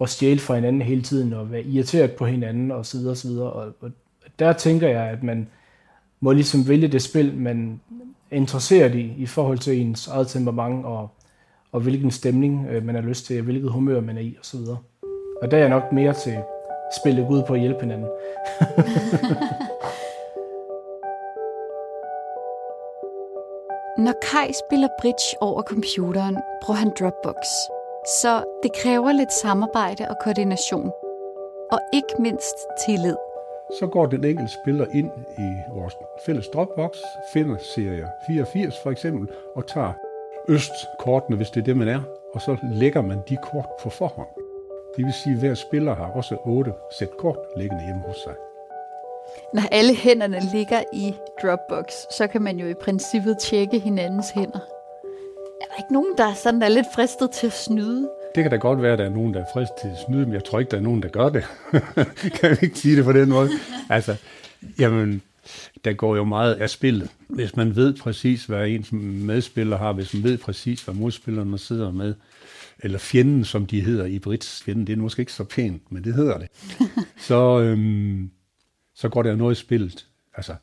at 0.00 0.08
stjæle 0.08 0.40
fra 0.40 0.54
hinanden 0.54 0.82
hele 0.82 1.02
tiden, 1.02 1.32
og 1.32 1.52
være 1.52 1.62
irriteret 1.62 2.12
på 2.12 2.26
hinanden, 2.26 2.70
og 2.70 2.86
så 2.86 2.98
videre, 2.98 3.12
og 3.12 3.16
så. 3.16 3.42
Og, 3.42 3.74
og 3.80 3.90
der 4.38 4.52
tænker 4.52 4.88
jeg, 4.88 5.04
at 5.10 5.22
man 5.22 5.48
må 6.24 6.32
ligesom 6.32 6.68
vælge 6.68 6.88
det 6.88 7.02
spil, 7.02 7.36
man 7.36 7.80
interesseret 8.30 8.94
i, 8.94 9.14
i 9.18 9.26
forhold 9.26 9.58
til 9.58 9.80
ens 9.80 10.08
eget 10.08 10.28
temperament, 10.28 10.86
og, 10.86 11.08
og 11.72 11.80
hvilken 11.80 12.10
stemning 12.10 12.66
øh, 12.70 12.84
man 12.84 12.94
har 12.94 13.02
lyst 13.02 13.26
til, 13.26 13.42
hvilket 13.42 13.70
humør 13.70 14.00
man 14.00 14.16
er 14.16 14.20
i, 14.20 14.36
og 14.38 14.44
så 14.44 14.56
videre. 14.56 14.78
Og 15.42 15.50
der 15.50 15.56
er 15.56 15.60
jeg 15.60 15.68
nok 15.68 15.92
mere 15.92 16.12
til 16.12 16.38
spillet 17.00 17.26
ud 17.30 17.42
på 17.46 17.54
at 17.54 17.60
hjælpe 17.60 17.80
hinanden. 17.80 18.08
Når 24.04 24.14
Kai 24.22 24.52
spiller 24.66 24.88
bridge 25.00 25.36
over 25.40 25.62
computeren, 25.62 26.38
bruger 26.62 26.78
han 26.78 26.92
Dropbox. 27.00 27.46
Så 28.22 28.44
det 28.62 28.70
kræver 28.82 29.12
lidt 29.12 29.32
samarbejde 29.32 30.08
og 30.08 30.16
koordination. 30.24 30.90
Og 31.72 31.80
ikke 31.92 32.14
mindst 32.18 32.56
tillid. 32.86 33.16
Så 33.78 33.86
går 33.86 34.06
den 34.06 34.24
enkelte 34.24 34.52
spiller 34.62 34.86
ind 34.94 35.10
i 35.38 35.74
vores 35.74 35.94
fælles 36.26 36.48
Dropbox, 36.48 36.98
finder 37.32 37.56
serie 37.58 38.08
84 38.26 38.74
for 38.82 38.90
eksempel, 38.90 39.28
og 39.56 39.66
tager 39.66 39.92
østkortene, 40.48 41.36
hvis 41.36 41.50
det 41.50 41.60
er 41.60 41.64
det, 41.64 41.76
man 41.76 41.88
er, 41.88 42.02
og 42.34 42.40
så 42.40 42.56
lægger 42.62 43.02
man 43.02 43.18
de 43.28 43.36
kort 43.36 43.66
på 43.82 43.90
forhånd. 43.90 44.28
Det 44.96 45.04
vil 45.04 45.12
sige, 45.12 45.32
at 45.32 45.38
hver 45.40 45.54
spiller 45.54 45.94
har 45.94 46.10
også 46.12 46.36
otte 46.44 46.72
sæt 46.98 47.16
kort 47.18 47.38
liggende 47.56 47.84
hjemme 47.84 48.02
hos 48.02 48.16
sig. 48.16 48.34
Når 49.54 49.62
alle 49.72 49.94
hænderne 49.94 50.40
ligger 50.52 50.82
i 50.92 51.14
Dropbox, 51.42 51.92
så 52.10 52.26
kan 52.26 52.42
man 52.42 52.56
jo 52.56 52.66
i 52.66 52.74
princippet 52.74 53.38
tjekke 53.38 53.78
hinandens 53.78 54.30
hænder. 54.30 54.60
Er 55.60 55.66
der 55.66 55.76
ikke 55.78 55.92
nogen, 55.92 56.14
der 56.18 56.34
sådan 56.34 56.62
er 56.62 56.68
lidt 56.68 56.86
fristet 56.94 57.30
til 57.30 57.46
at 57.46 57.52
snyde? 57.52 58.10
Det 58.34 58.44
kan 58.44 58.50
da 58.50 58.56
godt 58.56 58.82
være, 58.82 58.92
at 58.92 58.98
der 58.98 59.04
er 59.04 59.10
nogen, 59.10 59.34
der 59.34 59.40
er 59.40 59.46
fristet 59.52 59.76
til 59.82 59.88
at 59.88 59.96
snyde, 60.06 60.24
men 60.24 60.34
jeg 60.34 60.44
tror 60.44 60.58
ikke, 60.60 60.70
der 60.70 60.76
er 60.76 60.80
nogen, 60.80 61.02
der 61.02 61.08
gør 61.08 61.28
det. 61.28 61.44
kan 62.40 62.50
vi 62.50 62.56
ikke 62.62 62.78
sige 62.78 62.96
det 62.96 63.04
på 63.04 63.12
den 63.12 63.28
måde? 63.28 63.50
Altså, 63.90 64.16
jamen, 64.78 65.22
der 65.84 65.92
går 65.92 66.16
jo 66.16 66.24
meget 66.24 66.54
af 66.54 66.70
spillet. 66.70 67.10
Hvis 67.28 67.56
man 67.56 67.76
ved 67.76 67.94
præcis, 67.96 68.44
hvad 68.44 68.68
ens 68.68 68.92
medspiller 68.92 69.76
har, 69.76 69.92
hvis 69.92 70.14
man 70.14 70.22
ved 70.22 70.38
præcis, 70.38 70.82
hvad 70.82 70.94
modspillerne 70.94 71.58
sidder 71.58 71.92
med, 71.92 72.14
eller 72.78 72.98
fjenden, 72.98 73.44
som 73.44 73.66
de 73.66 73.80
hedder 73.80 74.04
i 74.04 74.18
Brits 74.18 74.62
fjenden, 74.62 74.86
det 74.86 74.92
er 74.92 74.96
måske 74.96 75.20
ikke 75.20 75.32
så 75.32 75.44
pænt, 75.44 75.92
men 75.92 76.04
det 76.04 76.14
hedder 76.14 76.38
det. 76.38 76.48
Så, 77.28 77.60
øhm, 77.60 78.30
så 78.94 79.08
går 79.08 79.22
der 79.22 79.36
noget 79.36 79.56
i 79.56 79.60
spillet. 79.60 80.06
Altså, 80.34 80.54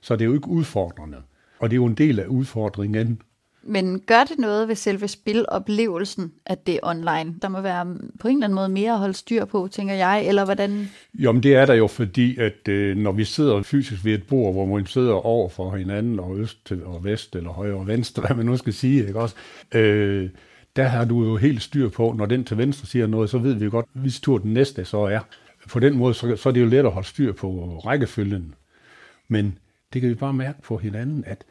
Så 0.00 0.16
det 0.16 0.22
er 0.22 0.26
jo 0.26 0.34
ikke 0.34 0.48
udfordrende. 0.48 1.18
Og 1.58 1.70
det 1.70 1.74
er 1.74 1.80
jo 1.80 1.86
en 1.86 1.94
del 1.94 2.20
af 2.20 2.26
udfordringen. 2.26 3.22
Men 3.66 4.00
gør 4.00 4.24
det 4.24 4.38
noget 4.38 4.68
ved 4.68 4.74
selve 4.74 5.08
spiloplevelsen, 5.08 6.32
at 6.46 6.66
det 6.66 6.74
er 6.74 6.78
online? 6.82 7.34
Der 7.42 7.48
må 7.48 7.60
være 7.60 7.84
mm, 7.84 8.10
på 8.20 8.28
en 8.28 8.36
eller 8.36 8.46
anden 8.46 8.54
måde 8.54 8.68
mere 8.68 8.92
at 8.92 8.98
holde 8.98 9.14
styr 9.14 9.44
på, 9.44 9.68
tænker 9.72 9.94
jeg, 9.94 10.26
eller 10.26 10.44
hvordan? 10.44 10.88
Jo, 11.14 11.32
men 11.32 11.42
det 11.42 11.54
er 11.54 11.66
der 11.66 11.74
jo, 11.74 11.86
fordi 11.86 12.38
at 12.38 12.68
øh, 12.68 12.96
når 12.96 13.12
vi 13.12 13.24
sidder 13.24 13.62
fysisk 13.62 14.04
ved 14.04 14.14
et 14.14 14.26
bord, 14.26 14.52
hvor 14.52 14.66
man 14.66 14.86
sidder 14.86 15.12
over 15.12 15.48
for 15.48 15.76
hinanden, 15.76 16.20
og 16.20 16.38
øst 16.38 16.72
og 16.84 17.04
vest, 17.04 17.36
eller 17.36 17.50
højre 17.50 17.74
og 17.74 17.86
venstre, 17.86 18.22
hvad 18.26 18.36
man 18.36 18.46
nu 18.46 18.56
skal 18.56 18.72
sige, 18.72 19.06
ikke 19.06 19.20
også? 19.20 19.36
Øh, 19.74 20.30
der 20.76 20.84
har 20.84 21.04
du 21.04 21.24
jo 21.24 21.36
helt 21.36 21.62
styr 21.62 21.88
på, 21.88 22.14
når 22.18 22.26
den 22.26 22.44
til 22.44 22.58
venstre 22.58 22.86
siger 22.86 23.06
noget, 23.06 23.30
så 23.30 23.38
ved 23.38 23.54
vi 23.54 23.70
godt, 23.70 23.86
hvis 23.92 24.20
tur 24.20 24.38
den 24.38 24.52
næste 24.52 24.84
så 24.84 24.98
er. 24.98 25.20
På 25.68 25.80
den 25.80 25.96
måde, 25.96 26.14
så, 26.14 26.36
så 26.36 26.48
er 26.48 26.52
det 26.52 26.60
jo 26.60 26.66
let 26.66 26.86
at 26.86 26.92
holde 26.92 27.08
styr 27.08 27.32
på 27.32 27.80
rækkefølgen. 27.86 28.54
Men 29.28 29.58
det 29.92 30.00
kan 30.00 30.10
vi 30.10 30.14
bare 30.14 30.32
mærke 30.32 30.62
på 30.62 30.76
hinanden, 30.76 31.24
at 31.26 31.44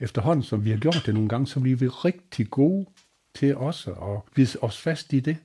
efterhånden, 0.00 0.42
som 0.42 0.64
vi 0.64 0.70
har 0.70 0.78
gjort 0.78 1.02
det 1.06 1.14
nogle 1.14 1.28
gange, 1.28 1.46
så 1.46 1.60
bliver 1.60 1.76
vi 1.76 1.88
rigtig 1.88 2.50
gode 2.50 2.86
til 3.34 3.56
også 3.56 3.90
at 3.90 4.32
bide 4.34 4.58
os 4.62 4.80
fast 4.80 5.12
i 5.12 5.20
det. 5.20 5.36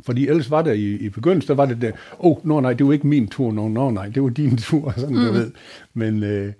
Fordi 0.00 0.28
ellers 0.28 0.50
var 0.50 0.62
det 0.62 0.76
i, 0.76 0.96
i 0.96 1.08
begyndelsen, 1.08 1.48
der 1.48 1.54
var 1.54 1.66
det 1.66 1.80
der, 1.80 1.92
åh, 2.18 2.36
oh, 2.36 2.46
nå 2.46 2.60
nej, 2.60 2.72
det 2.72 2.86
var 2.86 2.92
ikke 2.92 3.06
min 3.06 3.28
tur, 3.28 3.52
nå, 3.52 3.68
nå 3.68 3.90
nej, 3.90 4.08
det 4.08 4.22
var 4.22 4.28
din 4.28 4.56
tur, 4.56 4.92
sådan 4.96 5.16
mm. 5.16 5.24
du 5.24 5.32
ved. 5.32 5.52
Men 5.94 6.22
øh, 6.22 6.52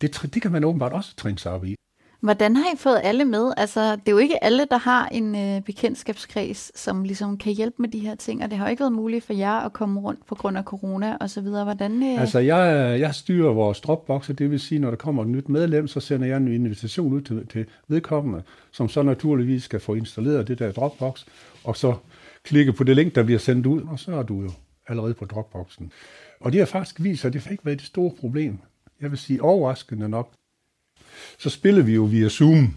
det, 0.00 0.30
det 0.34 0.42
kan 0.42 0.52
man 0.52 0.64
åbenbart 0.64 0.92
også 0.92 1.16
træne 1.16 1.38
sig 1.38 1.52
op 1.52 1.64
i. 1.64 1.76
Hvordan 2.22 2.56
har 2.56 2.64
I 2.74 2.76
fået 2.76 3.00
alle 3.02 3.24
med? 3.24 3.52
Altså, 3.56 3.92
det 3.96 4.08
er 4.08 4.12
jo 4.12 4.18
ikke 4.18 4.44
alle, 4.44 4.66
der 4.70 4.78
har 4.78 5.08
en 5.08 5.34
øh, 5.34 5.62
bekendtskabskreds, 5.62 6.78
som 6.78 7.04
ligesom 7.04 7.38
kan 7.38 7.52
hjælpe 7.52 7.76
med 7.78 7.88
de 7.88 7.98
her 7.98 8.14
ting, 8.14 8.44
og 8.44 8.50
det 8.50 8.58
har 8.58 8.64
jo 8.66 8.70
ikke 8.70 8.80
været 8.80 8.92
muligt 8.92 9.24
for 9.24 9.32
jer 9.32 9.52
at 9.52 9.72
komme 9.72 10.00
rundt 10.00 10.26
på 10.26 10.34
grund 10.34 10.58
af 10.58 10.64
corona 10.64 11.16
og 11.20 11.30
så 11.30 11.40
videre. 11.40 11.64
Hvordan, 11.64 12.02
øh... 12.02 12.20
Altså, 12.20 12.38
jeg, 12.38 13.00
jeg 13.00 13.14
styrer 13.14 13.52
vores 13.52 13.80
Dropbox, 13.80 14.30
det 14.38 14.50
vil 14.50 14.60
sige, 14.60 14.78
når 14.78 14.90
der 14.90 14.96
kommer 14.96 15.22
et 15.22 15.28
nyt 15.28 15.48
medlem, 15.48 15.88
så 15.88 16.00
sender 16.00 16.26
jeg 16.26 16.36
en 16.36 16.48
invitation 16.48 17.12
ud 17.12 17.20
til, 17.20 17.46
til 17.46 17.66
vedkommende, 17.88 18.42
som 18.72 18.88
så 18.88 19.02
naturligvis 19.02 19.62
skal 19.62 19.80
få 19.80 19.94
installeret 19.94 20.48
det 20.48 20.58
der 20.58 20.72
Dropbox, 20.72 21.24
og 21.64 21.76
så 21.76 21.94
klikke 22.44 22.72
på 22.72 22.84
det 22.84 22.96
link, 22.96 23.14
der 23.14 23.22
bliver 23.22 23.38
sendt 23.38 23.66
ud, 23.66 23.82
og 23.82 23.98
så 23.98 24.12
er 24.12 24.22
du 24.22 24.42
jo 24.42 24.50
allerede 24.88 25.14
på 25.14 25.24
Dropboxen. 25.24 25.92
Og 26.40 26.52
det 26.52 26.60
har 26.60 26.66
faktisk 26.66 27.02
vist 27.02 27.20
sig, 27.20 27.28
at 27.28 27.32
det 27.32 27.42
har 27.42 27.50
ikke 27.50 27.66
været 27.66 27.78
det 27.78 27.86
store 27.86 28.10
problem. 28.20 28.58
Jeg 29.00 29.10
vil 29.10 29.18
sige 29.18 29.42
overraskende 29.42 30.08
nok, 30.08 30.32
så 31.38 31.50
spiller 31.50 31.82
vi 31.82 31.94
jo 31.94 32.02
via 32.02 32.28
Zoom. 32.28 32.74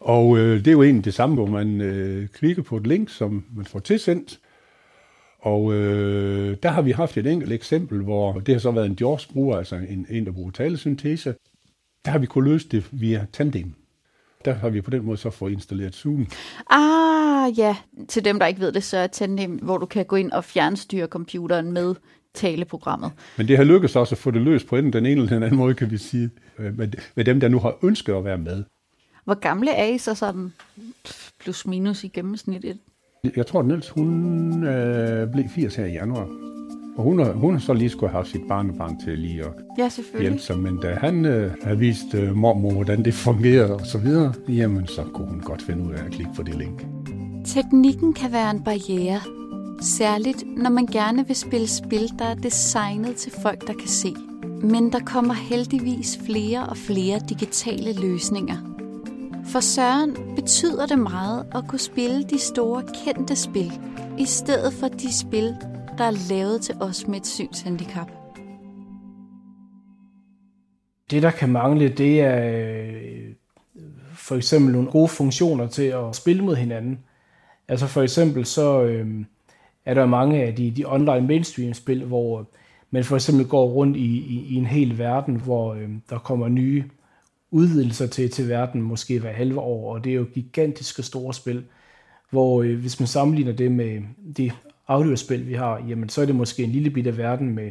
Og 0.00 0.38
øh, 0.38 0.58
det 0.58 0.68
er 0.68 0.72
jo 0.72 0.82
egentlig 0.82 1.04
det 1.04 1.14
samme, 1.14 1.34
hvor 1.34 1.46
man 1.46 1.80
øh, 1.80 2.28
klikker 2.28 2.62
på 2.62 2.76
et 2.76 2.86
link, 2.86 3.10
som 3.10 3.44
man 3.56 3.64
får 3.64 3.78
tilsendt. 3.78 4.38
Og 5.40 5.72
øh, 5.74 6.56
der 6.62 6.68
har 6.68 6.82
vi 6.82 6.90
haft 6.90 7.16
et 7.16 7.26
enkelt 7.26 7.52
eksempel, 7.52 8.02
hvor 8.02 8.32
det 8.32 8.54
har 8.54 8.60
så 8.60 8.70
været 8.70 8.86
en 8.86 8.96
JAWS-bruger, 9.00 9.58
altså 9.58 9.76
en, 9.76 10.06
en, 10.10 10.26
der 10.26 10.32
bruger 10.32 10.50
talesyntese. 10.50 11.34
Der 12.04 12.10
har 12.10 12.18
vi 12.18 12.26
kunnet 12.26 12.52
løse 12.52 12.68
det 12.68 12.88
via 12.92 13.26
Tandem. 13.32 13.74
Der 14.44 14.54
har 14.54 14.68
vi 14.68 14.80
på 14.80 14.90
den 14.90 15.04
måde 15.04 15.16
så 15.16 15.30
fået 15.30 15.52
installeret 15.52 15.94
Zoom. 15.94 16.26
Ah, 16.70 17.58
ja. 17.58 17.76
Til 18.08 18.24
dem, 18.24 18.38
der 18.38 18.46
ikke 18.46 18.60
ved 18.60 18.72
det, 18.72 18.84
så 18.84 18.96
er 18.96 19.06
Tandem, 19.06 19.50
hvor 19.50 19.78
du 19.78 19.86
kan 19.86 20.04
gå 20.04 20.16
ind 20.16 20.32
og 20.32 20.44
fjernstyre 20.44 21.06
computeren 21.06 21.72
med 21.72 21.94
taleprogrammet. 22.34 23.10
Men 23.36 23.48
det 23.48 23.56
har 23.56 23.64
lykkedes 23.64 23.96
også 23.96 24.14
at 24.14 24.18
få 24.18 24.30
det 24.30 24.42
løst 24.42 24.66
på 24.66 24.76
enten 24.76 24.92
den 24.92 25.06
ene 25.06 25.20
eller 25.20 25.34
den 25.34 25.42
anden 25.42 25.58
måde, 25.58 25.74
kan 25.74 25.90
vi 25.90 25.96
sige, 25.96 26.30
øh, 26.58 26.78
med, 26.78 26.88
med 27.14 27.24
dem, 27.24 27.40
der 27.40 27.48
nu 27.48 27.58
har 27.58 27.76
ønsket 27.82 28.12
at 28.12 28.24
være 28.24 28.38
med. 28.38 28.64
Hvor 29.24 29.34
gamle 29.34 29.70
er 29.70 29.86
I 29.86 29.98
så 29.98 30.14
sådan 30.14 30.52
plus 31.40 31.66
minus 31.66 32.04
i 32.04 32.08
gennemsnittet? 32.08 32.78
Jeg 33.36 33.46
tror, 33.46 33.60
at 33.60 33.66
Niels, 33.66 33.88
hun 33.88 34.64
øh, 34.64 35.32
blev 35.32 35.44
80 35.54 35.76
her 35.76 35.84
i 35.84 35.92
januar. 35.92 36.28
Og 36.96 37.04
hun 37.04 37.18
har, 37.18 37.32
hun 37.32 37.52
har 37.52 37.60
så 37.60 37.72
lige 37.72 37.90
skulle 37.90 38.12
have 38.12 38.26
sit 38.26 38.40
barnebarn 38.48 39.00
til 39.04 39.18
lige 39.18 39.44
at 39.44 39.52
ja, 39.78 39.90
hjælpe 40.20 40.38
sig. 40.38 40.58
Men 40.58 40.78
da 40.82 40.94
han 40.94 41.24
øh, 41.24 41.52
har 41.62 41.74
vist 41.74 42.14
øh, 42.14 42.36
mormor, 42.36 42.72
hvordan 42.72 43.04
det 43.04 43.14
fungerer 43.14 43.72
og 43.72 43.86
så 43.86 43.98
videre, 43.98 44.34
jamen 44.48 44.86
så 44.86 45.04
kunne 45.14 45.28
hun 45.28 45.40
godt 45.40 45.62
finde 45.62 45.84
ud 45.84 45.92
af 45.92 46.04
at 46.04 46.10
klikke 46.10 46.32
på 46.36 46.42
det 46.42 46.54
link. 46.54 46.86
Teknikken 47.44 48.12
kan 48.12 48.32
være 48.32 48.50
en 48.50 48.64
barriere, 48.64 49.20
Særligt 49.80 50.44
når 50.56 50.70
man 50.70 50.86
gerne 50.86 51.26
vil 51.26 51.36
spille 51.36 51.68
spil, 51.68 52.12
der 52.18 52.24
er 52.24 52.34
designet 52.34 53.16
til 53.16 53.32
folk, 53.42 53.66
der 53.66 53.72
kan 53.72 53.88
se. 53.88 54.14
Men 54.62 54.92
der 54.92 55.00
kommer 55.06 55.34
heldigvis 55.34 56.18
flere 56.26 56.66
og 56.66 56.76
flere 56.76 57.20
digitale 57.28 58.00
løsninger. 58.00 58.56
For 59.52 59.60
Søren 59.60 60.16
betyder 60.36 60.86
det 60.86 60.98
meget 60.98 61.46
at 61.54 61.64
kunne 61.68 61.78
spille 61.78 62.22
de 62.22 62.38
store 62.38 62.82
kendte 63.04 63.36
spil, 63.36 63.72
i 64.18 64.24
stedet 64.24 64.72
for 64.72 64.88
de 64.88 65.18
spil, 65.18 65.56
der 65.98 66.04
er 66.04 66.28
lavet 66.28 66.62
til 66.62 66.74
os 66.80 67.06
med 67.06 67.20
et 67.20 67.26
synshandicap. 67.26 68.10
Det, 71.10 71.22
der 71.22 71.30
kan 71.30 71.48
mangle, 71.48 71.88
det 71.88 72.20
er 72.20 72.50
øh, 72.50 73.34
for 74.14 74.36
eksempel 74.36 74.72
nogle 74.72 74.90
gode 74.90 75.08
funktioner 75.08 75.66
til 75.66 75.82
at 75.82 76.16
spille 76.16 76.44
mod 76.44 76.56
hinanden. 76.56 76.98
Altså 77.68 77.86
for 77.86 78.02
eksempel 78.02 78.46
så, 78.46 78.82
øh, 78.82 79.24
er 79.90 79.94
der 79.94 80.06
mange 80.06 80.42
af 80.42 80.54
de, 80.54 80.70
de 80.70 80.84
online 80.86 81.26
mainstream-spil, 81.26 82.04
hvor 82.04 82.40
øh, 82.40 82.44
man 82.90 83.04
for 83.04 83.16
eksempel 83.16 83.46
går 83.46 83.68
rundt 83.68 83.96
i, 83.96 84.18
i, 84.18 84.46
i 84.48 84.54
en 84.54 84.66
hel 84.66 84.98
verden, 84.98 85.36
hvor 85.36 85.74
øh, 85.74 85.88
der 86.10 86.18
kommer 86.18 86.48
nye 86.48 86.84
udvidelser 87.50 88.06
til, 88.06 88.30
til 88.30 88.48
verden, 88.48 88.82
måske 88.82 89.18
hver 89.18 89.32
halve 89.32 89.60
år, 89.60 89.94
og 89.94 90.04
det 90.04 90.10
er 90.10 90.16
jo 90.16 90.26
gigantiske 90.34 91.02
store 91.02 91.34
spil, 91.34 91.64
hvor 92.30 92.62
øh, 92.62 92.80
hvis 92.80 93.00
man 93.00 93.06
sammenligner 93.06 93.52
det 93.52 93.72
med 93.72 94.00
det 94.36 94.52
audiospil, 94.86 95.46
vi 95.46 95.54
har, 95.54 95.84
jamen 95.88 96.08
så 96.08 96.22
er 96.22 96.26
det 96.26 96.34
måske 96.34 96.62
en 96.62 96.70
lille 96.70 96.90
bitte 96.90 97.16
verden 97.16 97.54
med 97.54 97.70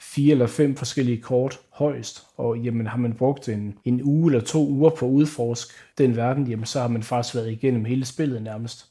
fire 0.00 0.32
eller 0.32 0.46
fem 0.46 0.76
forskellige 0.76 1.20
kort 1.20 1.60
højst, 1.70 2.26
og 2.36 2.58
jamen 2.58 2.86
har 2.86 2.98
man 2.98 3.12
brugt 3.12 3.48
en, 3.48 3.78
en 3.84 4.02
uge 4.02 4.32
eller 4.32 4.44
to 4.44 4.68
uger 4.68 4.90
på 4.90 5.06
at 5.06 5.10
udforske 5.10 5.72
den 5.98 6.16
verden, 6.16 6.46
jamen 6.46 6.66
så 6.66 6.80
har 6.80 6.88
man 6.88 7.02
faktisk 7.02 7.34
været 7.34 7.52
igennem 7.52 7.84
hele 7.84 8.04
spillet 8.04 8.42
nærmest. 8.42 8.86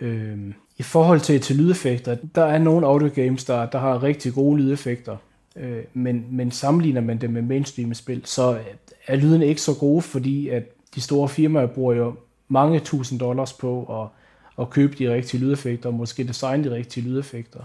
Øh, 0.00 0.38
i 0.80 0.82
forhold 0.82 1.20
til, 1.20 1.40
til 1.40 1.56
lydeffekter, 1.56 2.16
der 2.34 2.44
er 2.44 2.58
nogle 2.58 2.86
audiogames, 2.86 3.44
der, 3.44 3.66
der 3.66 3.78
har 3.78 4.02
rigtig 4.02 4.34
gode 4.34 4.58
lydeffekter, 4.58 5.16
øh, 5.56 5.82
men, 5.94 6.24
men 6.30 6.50
sammenligner 6.50 7.00
man 7.00 7.18
det 7.18 7.30
med 7.30 7.42
mainstream-spil, 7.42 8.22
så 8.24 8.58
er 9.06 9.16
lyden 9.16 9.42
ikke 9.42 9.60
så 9.60 9.74
god, 9.74 10.02
fordi 10.02 10.48
at 10.48 10.62
de 10.94 11.00
store 11.00 11.28
firmaer 11.28 11.66
bruger 11.66 11.94
jo 11.94 12.14
mange 12.48 12.80
tusind 12.80 13.20
dollars 13.20 13.52
på 13.52 14.02
at, 14.02 14.08
at 14.62 14.70
købe 14.70 14.96
de 14.98 15.14
rigtige 15.14 15.40
lydeffekter, 15.40 15.88
og 15.88 15.94
måske 15.94 16.24
designe 16.24 16.64
de 16.64 16.74
rigtige 16.74 17.08
lydeffekter. 17.08 17.60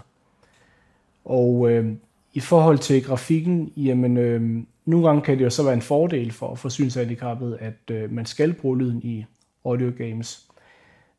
Og 1.24 1.70
øh, 1.70 1.92
i 2.34 2.40
forhold 2.40 2.78
til 2.78 3.04
grafikken, 3.04 3.72
jamen 3.76 4.16
øh, 4.16 4.62
nogle 4.84 5.06
gange 5.06 5.22
kan 5.22 5.38
det 5.38 5.44
jo 5.44 5.50
så 5.50 5.62
være 5.62 5.74
en 5.74 5.82
fordel 5.82 6.32
for, 6.32 6.54
for 6.54 6.68
synshandicappet, 6.68 7.58
at 7.60 7.94
øh, 7.94 8.12
man 8.12 8.26
skal 8.26 8.52
bruge 8.52 8.78
lyden 8.78 9.00
i 9.02 9.24
audio 9.64 9.92
games. 9.98 10.46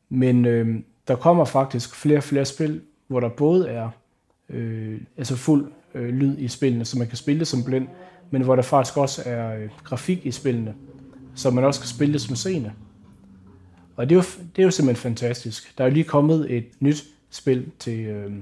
Men 0.08 0.44
øh, 0.44 0.80
der 1.08 1.16
kommer 1.16 1.44
faktisk 1.44 1.96
flere 1.96 2.16
og 2.16 2.22
flere 2.22 2.44
spil, 2.44 2.80
hvor 3.06 3.20
der 3.20 3.28
både 3.28 3.68
er 3.68 3.90
øh, 4.48 5.00
altså 5.16 5.36
fuld 5.36 5.72
øh, 5.94 6.08
lyd 6.08 6.38
i 6.38 6.48
spillene, 6.48 6.84
så 6.84 6.98
man 6.98 7.08
kan 7.08 7.16
spille 7.16 7.38
det 7.38 7.48
som 7.48 7.64
blind, 7.64 7.88
men 8.30 8.42
hvor 8.42 8.56
der 8.56 8.62
faktisk 8.62 8.96
også 8.96 9.22
er 9.26 9.56
øh, 9.56 9.68
grafik 9.84 10.26
i 10.26 10.30
spillene, 10.30 10.74
så 11.34 11.50
man 11.50 11.64
også 11.64 11.80
kan 11.80 11.88
spille 11.88 12.12
det 12.12 12.20
som 12.20 12.36
scene. 12.36 12.72
Og 13.96 14.08
det 14.08 14.14
er, 14.14 14.16
jo, 14.16 14.24
det 14.56 14.62
er 14.62 14.66
jo 14.66 14.70
simpelthen 14.70 15.02
fantastisk. 15.02 15.78
Der 15.78 15.84
er 15.84 15.88
lige 15.88 16.04
kommet 16.04 16.56
et 16.56 16.66
nyt 16.80 17.04
spil 17.30 17.66
til 17.78 18.00
øh, 18.00 18.32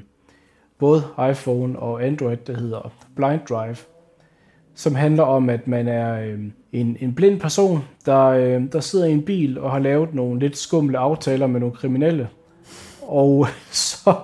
både 0.79 1.03
iPhone 1.31 1.79
og 1.79 2.07
Android, 2.07 2.37
der 2.37 2.59
hedder 2.61 2.93
Blind 3.17 3.41
Drive, 3.49 3.77
som 4.75 4.95
handler 4.95 5.23
om, 5.23 5.51
at 5.51 5.67
man 5.67 5.89
er 5.89 6.21
øh, 6.21 6.39
en, 6.73 6.97
en 7.01 7.15
blind 7.15 7.41
person, 7.41 7.85
der, 8.07 8.25
øh, 8.25 8.73
der 8.73 8.81
sidder 8.81 9.07
i 9.07 9.13
en 9.13 9.23
bil 9.23 9.59
og 9.59 9.71
har 9.71 9.79
lavet 9.79 10.15
nogle 10.15 10.41
lidt 10.41 10.57
skumle 10.57 10.99
aftaler 10.99 11.47
med 11.47 11.61
nogle 11.61 11.75
kriminelle, 11.75 12.29
og 13.07 13.49
så 13.71 14.15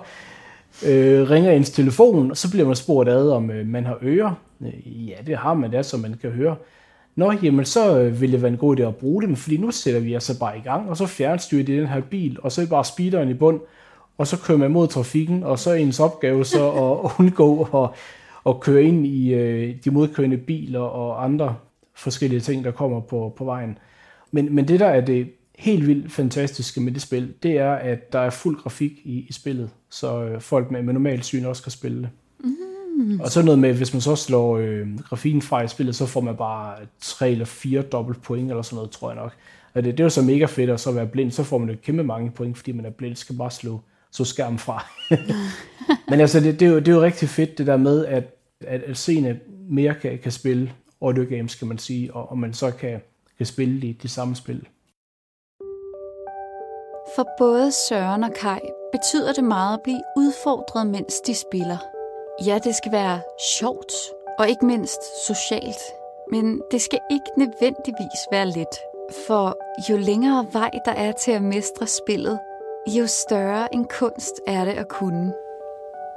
øh, 0.85 1.29
ringer 1.29 1.51
ens 1.51 1.69
telefon, 1.69 2.31
og 2.31 2.37
så 2.37 2.51
bliver 2.51 2.65
man 2.67 2.75
spurgt 2.75 3.09
ad, 3.09 3.29
om 3.29 3.51
øh, 3.51 3.67
man 3.67 3.85
har 3.85 3.97
ører. 4.01 4.33
Øh, 4.61 5.07
ja, 5.09 5.15
det 5.27 5.37
har 5.37 5.53
man 5.53 5.71
da, 5.71 5.83
så 5.83 5.97
man 5.97 6.15
kan 6.21 6.31
høre. 6.31 6.55
Nå, 7.15 7.31
jamen 7.31 7.65
så 7.65 7.99
øh, 7.99 8.21
vil 8.21 8.31
det 8.31 8.41
være 8.41 8.51
en 8.51 8.57
god 8.57 8.79
idé 8.79 8.81
at 8.81 8.95
bruge 8.95 9.23
dem, 9.23 9.35
fordi 9.35 9.57
nu 9.57 9.71
sætter 9.71 9.99
vi 9.99 10.13
altså 10.13 10.39
bare 10.39 10.57
i 10.57 10.61
gang, 10.61 10.89
og 10.89 10.97
så 10.97 11.05
fjernstyrer 11.05 11.65
de 11.65 11.77
den 11.77 11.87
her 11.87 12.01
bil, 12.01 12.37
og 12.41 12.51
så 12.51 12.61
er 12.61 12.65
bare 12.65 12.85
speederen 12.85 13.29
i 13.29 13.33
bund, 13.33 13.59
og 14.17 14.27
så 14.27 14.39
kører 14.39 14.57
man 14.57 14.71
mod 14.71 14.87
trafikken, 14.87 15.43
og 15.43 15.59
så 15.59 15.69
er 15.71 15.75
ens 15.75 15.99
opgave 15.99 16.45
så 16.45 16.69
at 16.83 17.11
undgå 17.19 17.63
at, 17.83 17.89
at 18.49 18.59
køre 18.59 18.83
ind 18.83 19.07
i 19.07 19.33
øh, 19.33 19.75
de 19.85 19.91
modkørende 19.91 20.37
biler 20.37 20.79
og 20.79 21.23
andre 21.23 21.55
forskellige 21.95 22.39
ting, 22.39 22.63
der 22.63 22.71
kommer 22.71 22.99
på, 22.99 23.33
på 23.37 23.45
vejen. 23.45 23.77
Men, 24.31 24.55
men 24.55 24.67
det 24.67 24.79
der 24.79 24.87
er 24.87 25.01
det 25.01 25.29
helt 25.57 25.87
vildt 25.87 26.11
fantastiske 26.11 26.81
med 26.81 26.91
det 26.91 27.01
spil, 27.01 27.33
det 27.43 27.51
er, 27.51 27.71
at 27.71 28.13
der 28.13 28.19
er 28.19 28.29
fuld 28.29 28.57
grafik 28.57 28.91
i, 29.03 29.25
i 29.29 29.33
spillet, 29.33 29.69
så 29.89 30.23
øh, 30.23 30.41
folk 30.41 30.71
med, 30.71 30.83
med 30.83 30.93
normalt 30.93 31.25
syn 31.25 31.45
også 31.45 31.63
kan 31.63 31.71
spille 31.71 32.01
det. 32.01 32.09
Mm. 32.39 33.19
Og 33.19 33.31
så 33.31 33.41
noget 33.41 33.59
med, 33.59 33.73
hvis 33.73 33.93
man 33.93 34.01
så 34.01 34.15
slår 34.15 34.57
øh, 34.57 34.99
grafikken 34.99 35.41
fra 35.41 35.61
i 35.61 35.67
spillet, 35.67 35.95
så 35.95 36.05
får 36.05 36.21
man 36.21 36.35
bare 36.35 36.75
tre 37.01 37.31
eller 37.31 37.45
fire 37.45 37.81
dobbelt 37.81 38.21
point, 38.21 38.49
eller 38.49 38.61
sådan 38.61 38.75
noget, 38.75 38.91
tror 38.91 39.11
jeg 39.11 39.21
nok. 39.21 39.33
Og 39.73 39.83
det, 39.83 39.91
det 39.91 39.99
er 39.99 40.05
jo 40.05 40.09
så 40.09 40.21
mega 40.21 40.45
fedt 40.45 40.69
at 40.69 40.79
så 40.79 40.91
være 40.91 41.07
blind, 41.07 41.31
så 41.31 41.43
får 41.43 41.57
man 41.57 41.69
jo 41.69 41.75
kæmpe 41.83 42.03
mange 42.03 42.31
point, 42.31 42.57
fordi 42.57 42.71
man 42.71 42.85
er 42.85 42.89
blind, 42.89 43.15
skal 43.15 43.37
bare 43.37 43.51
slå, 43.51 43.81
så 44.11 44.25
skærmen 44.25 44.59
fra. 44.59 44.85
Men 46.09 46.19
altså, 46.19 46.39
det, 46.39 46.59
det, 46.59 46.65
er 46.65 46.69
jo, 46.69 46.79
det 46.79 46.87
er 46.87 46.91
jo 46.91 47.01
rigtig 47.01 47.29
fedt, 47.29 47.57
det 47.57 47.67
der 47.67 47.77
med, 47.77 48.05
at, 48.05 48.23
at, 48.61 48.81
at 48.81 48.97
seende 48.97 49.39
mere 49.69 49.95
kan, 50.01 50.19
kan 50.23 50.31
spille 50.31 50.71
audio 51.01 51.25
games, 51.29 51.55
kan 51.55 51.67
man 51.67 51.77
sige, 51.77 52.13
og, 52.13 52.31
og 52.31 52.37
man 52.37 52.53
så 52.53 52.71
kan, 52.71 53.01
kan 53.37 53.45
spille 53.45 53.81
de, 53.81 53.95
de 54.03 54.07
samme 54.07 54.35
spil. 54.35 54.65
For 57.15 57.27
både 57.37 57.71
Søren 57.71 58.23
og 58.23 58.33
Kai 58.33 58.59
betyder 58.91 59.33
det 59.33 59.43
meget 59.43 59.73
at 59.73 59.83
blive 59.83 60.01
udfordret, 60.17 60.87
mens 60.87 61.21
de 61.21 61.35
spiller. 61.35 61.77
Ja, 62.45 62.59
det 62.63 62.75
skal 62.75 62.91
være 62.91 63.21
sjovt, 63.59 63.93
og 64.39 64.49
ikke 64.49 64.65
mindst 64.65 65.25
socialt. 65.27 65.81
Men 66.31 66.61
det 66.71 66.81
skal 66.81 66.99
ikke 67.11 67.31
nødvendigvis 67.37 68.21
være 68.31 68.45
let. 68.45 68.75
For 69.27 69.57
jo 69.89 69.97
længere 69.97 70.45
vej 70.53 70.71
der 70.85 70.91
er 70.91 71.11
til 71.11 71.31
at 71.31 71.41
mestre 71.41 71.87
spillet, 71.87 72.39
jo 72.87 73.07
større 73.07 73.73
en 73.73 73.85
kunst 73.85 74.35
er 74.47 74.65
det 74.65 74.71
at 74.71 74.87
kunne. 74.87 75.33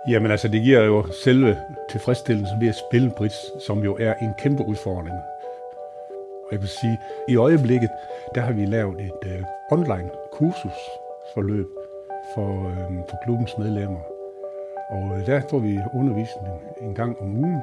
Jamen 0.09 0.31
altså, 0.31 0.49
det 0.49 0.63
giver 0.63 0.83
jo 0.83 1.13
selve 1.13 1.59
tilfredsstillelsen 1.91 2.61
ved 2.61 2.69
at 2.69 2.77
spille 2.89 3.11
Brits, 3.11 3.65
som 3.67 3.79
jo 3.79 3.97
er 4.01 4.15
en 4.15 4.35
kæmpe 4.39 4.65
udfordring. 4.69 5.17
Og 6.47 6.53
jeg 6.53 6.61
vil 6.61 6.69
sige, 6.69 6.99
i 7.29 7.37
øjeblikket, 7.37 7.91
der 8.35 8.41
har 8.41 8.53
vi 8.53 8.65
lavet 8.65 9.01
et 9.01 9.23
uh, 9.27 9.79
online 9.79 10.11
kursusforløb 10.33 11.67
for, 12.35 12.51
uh, 12.51 12.97
for 13.09 13.17
klubbens 13.25 13.59
medlemmer. 13.59 14.01
Og 14.91 15.03
uh, 15.03 15.27
der 15.27 15.41
får 15.51 15.59
vi 15.59 15.79
undervisning 15.95 16.55
en 16.81 16.95
gang 16.95 17.21
om 17.21 17.37
ugen, 17.37 17.61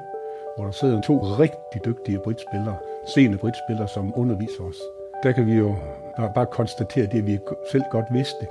hvor 0.56 0.66
der 0.66 0.72
sidder 0.72 1.02
to 1.02 1.20
rigtig 1.20 1.86
dygtige 1.86 2.20
bridgespillere, 2.24 2.78
seende 3.16 3.38
bridgespillere, 3.38 3.88
som 3.88 4.14
underviser 4.16 4.64
os. 4.64 4.80
Der 5.24 5.32
kan 5.32 5.46
vi 5.46 5.54
jo 5.54 5.76
bare, 6.18 6.32
bare 6.36 6.46
konstatere 6.46 7.06
det, 7.06 7.28
vi 7.28 7.40
selv 7.72 7.84
godt 7.92 8.06
vidste, 8.12 8.48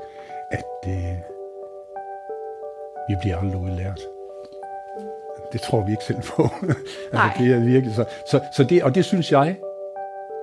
at 0.50 0.64
uh, 0.86 1.16
vi 3.08 3.14
bliver 3.20 3.36
aldrig 3.36 3.60
udlært. 3.60 4.00
Det 5.52 5.60
tror 5.60 5.84
vi 5.84 5.90
ikke 5.90 6.04
selv 6.04 6.22
på. 6.22 6.42
altså, 7.12 7.30
det 7.38 7.54
er 7.54 7.64
virkelig 7.64 7.94
så. 7.94 8.04
så, 8.30 8.40
så 8.56 8.64
det, 8.64 8.82
og 8.82 8.94
det 8.94 9.04
synes 9.04 9.32
jeg 9.32 9.56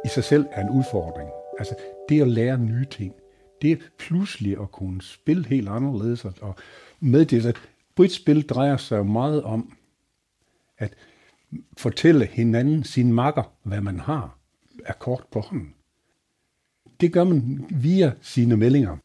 i 0.05 0.07
sig 0.07 0.23
selv 0.23 0.45
er 0.51 0.61
en 0.61 0.69
udfordring. 0.69 1.29
Altså 1.59 1.75
det 2.09 2.21
at 2.21 2.27
lære 2.27 2.57
nye 2.57 2.85
ting, 2.85 3.13
det 3.61 3.71
er 3.71 3.77
pludselig 3.97 4.61
at 4.61 4.71
kunne 4.71 5.01
spille 5.01 5.45
helt 5.45 5.69
anderledes. 5.69 6.25
Og 6.25 6.55
med 6.99 7.25
det, 7.25 7.45
at 7.45 7.57
bridgespil 7.95 8.41
drejer 8.41 8.77
sig 8.77 9.05
meget 9.05 9.43
om 9.43 9.77
at 10.77 10.93
fortælle 11.77 12.25
hinanden, 12.25 12.83
sin 12.83 13.13
makker, 13.13 13.53
hvad 13.63 13.81
man 13.81 13.99
har 13.99 14.37
af 14.85 14.99
kort 14.99 15.23
på 15.31 15.39
hånden. 15.39 15.73
Det 17.01 17.13
gør 17.13 17.23
man 17.23 17.65
via 17.69 18.11
sine 18.21 18.57
meldinger. 18.57 18.97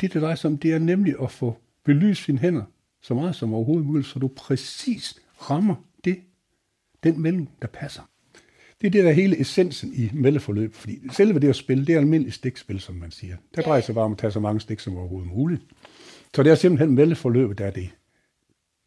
Det, 0.00 0.12
det 0.12 0.22
drejer 0.22 0.34
sig 0.34 0.50
om, 0.50 0.58
det 0.58 0.72
er 0.72 0.78
nemlig 0.78 1.14
at 1.22 1.30
få 1.30 1.56
belyst 1.84 2.24
sine 2.24 2.38
hænder 2.38 2.64
så 3.00 3.14
meget 3.14 3.36
som 3.36 3.54
overhovedet 3.54 3.86
muligt, 3.86 4.06
så 4.06 4.18
du 4.18 4.28
præcis 4.28 5.20
rammer 5.50 5.74
det, 6.04 6.20
den 7.02 7.22
melding, 7.22 7.50
der 7.62 7.68
passer. 7.68 8.02
Det 8.80 8.86
er 8.86 8.90
det, 8.90 9.04
der 9.04 9.10
er 9.10 9.14
hele 9.14 9.40
essensen 9.40 9.94
i 9.94 10.10
meldeforløb, 10.14 10.74
fordi 10.74 10.98
selve 11.12 11.38
det 11.38 11.48
at 11.48 11.56
spille, 11.56 11.86
det 11.86 11.94
er 11.94 11.98
almindeligt 11.98 12.34
stikspil, 12.34 12.80
som 12.80 12.94
man 12.94 13.10
siger. 13.10 13.36
Der 13.54 13.62
drejer 13.62 13.80
sig 13.80 13.94
bare 13.94 14.04
om 14.04 14.12
at 14.12 14.18
tage 14.18 14.30
så 14.30 14.40
mange 14.40 14.60
stik 14.60 14.80
som 14.80 14.96
overhovedet 14.96 15.30
muligt. 15.32 15.62
Så 16.34 16.42
det 16.42 16.52
er 16.52 16.54
simpelthen 16.54 16.94
meldeforløbet, 16.94 17.58
der 17.58 17.66
er 17.66 17.70
det 17.70 17.90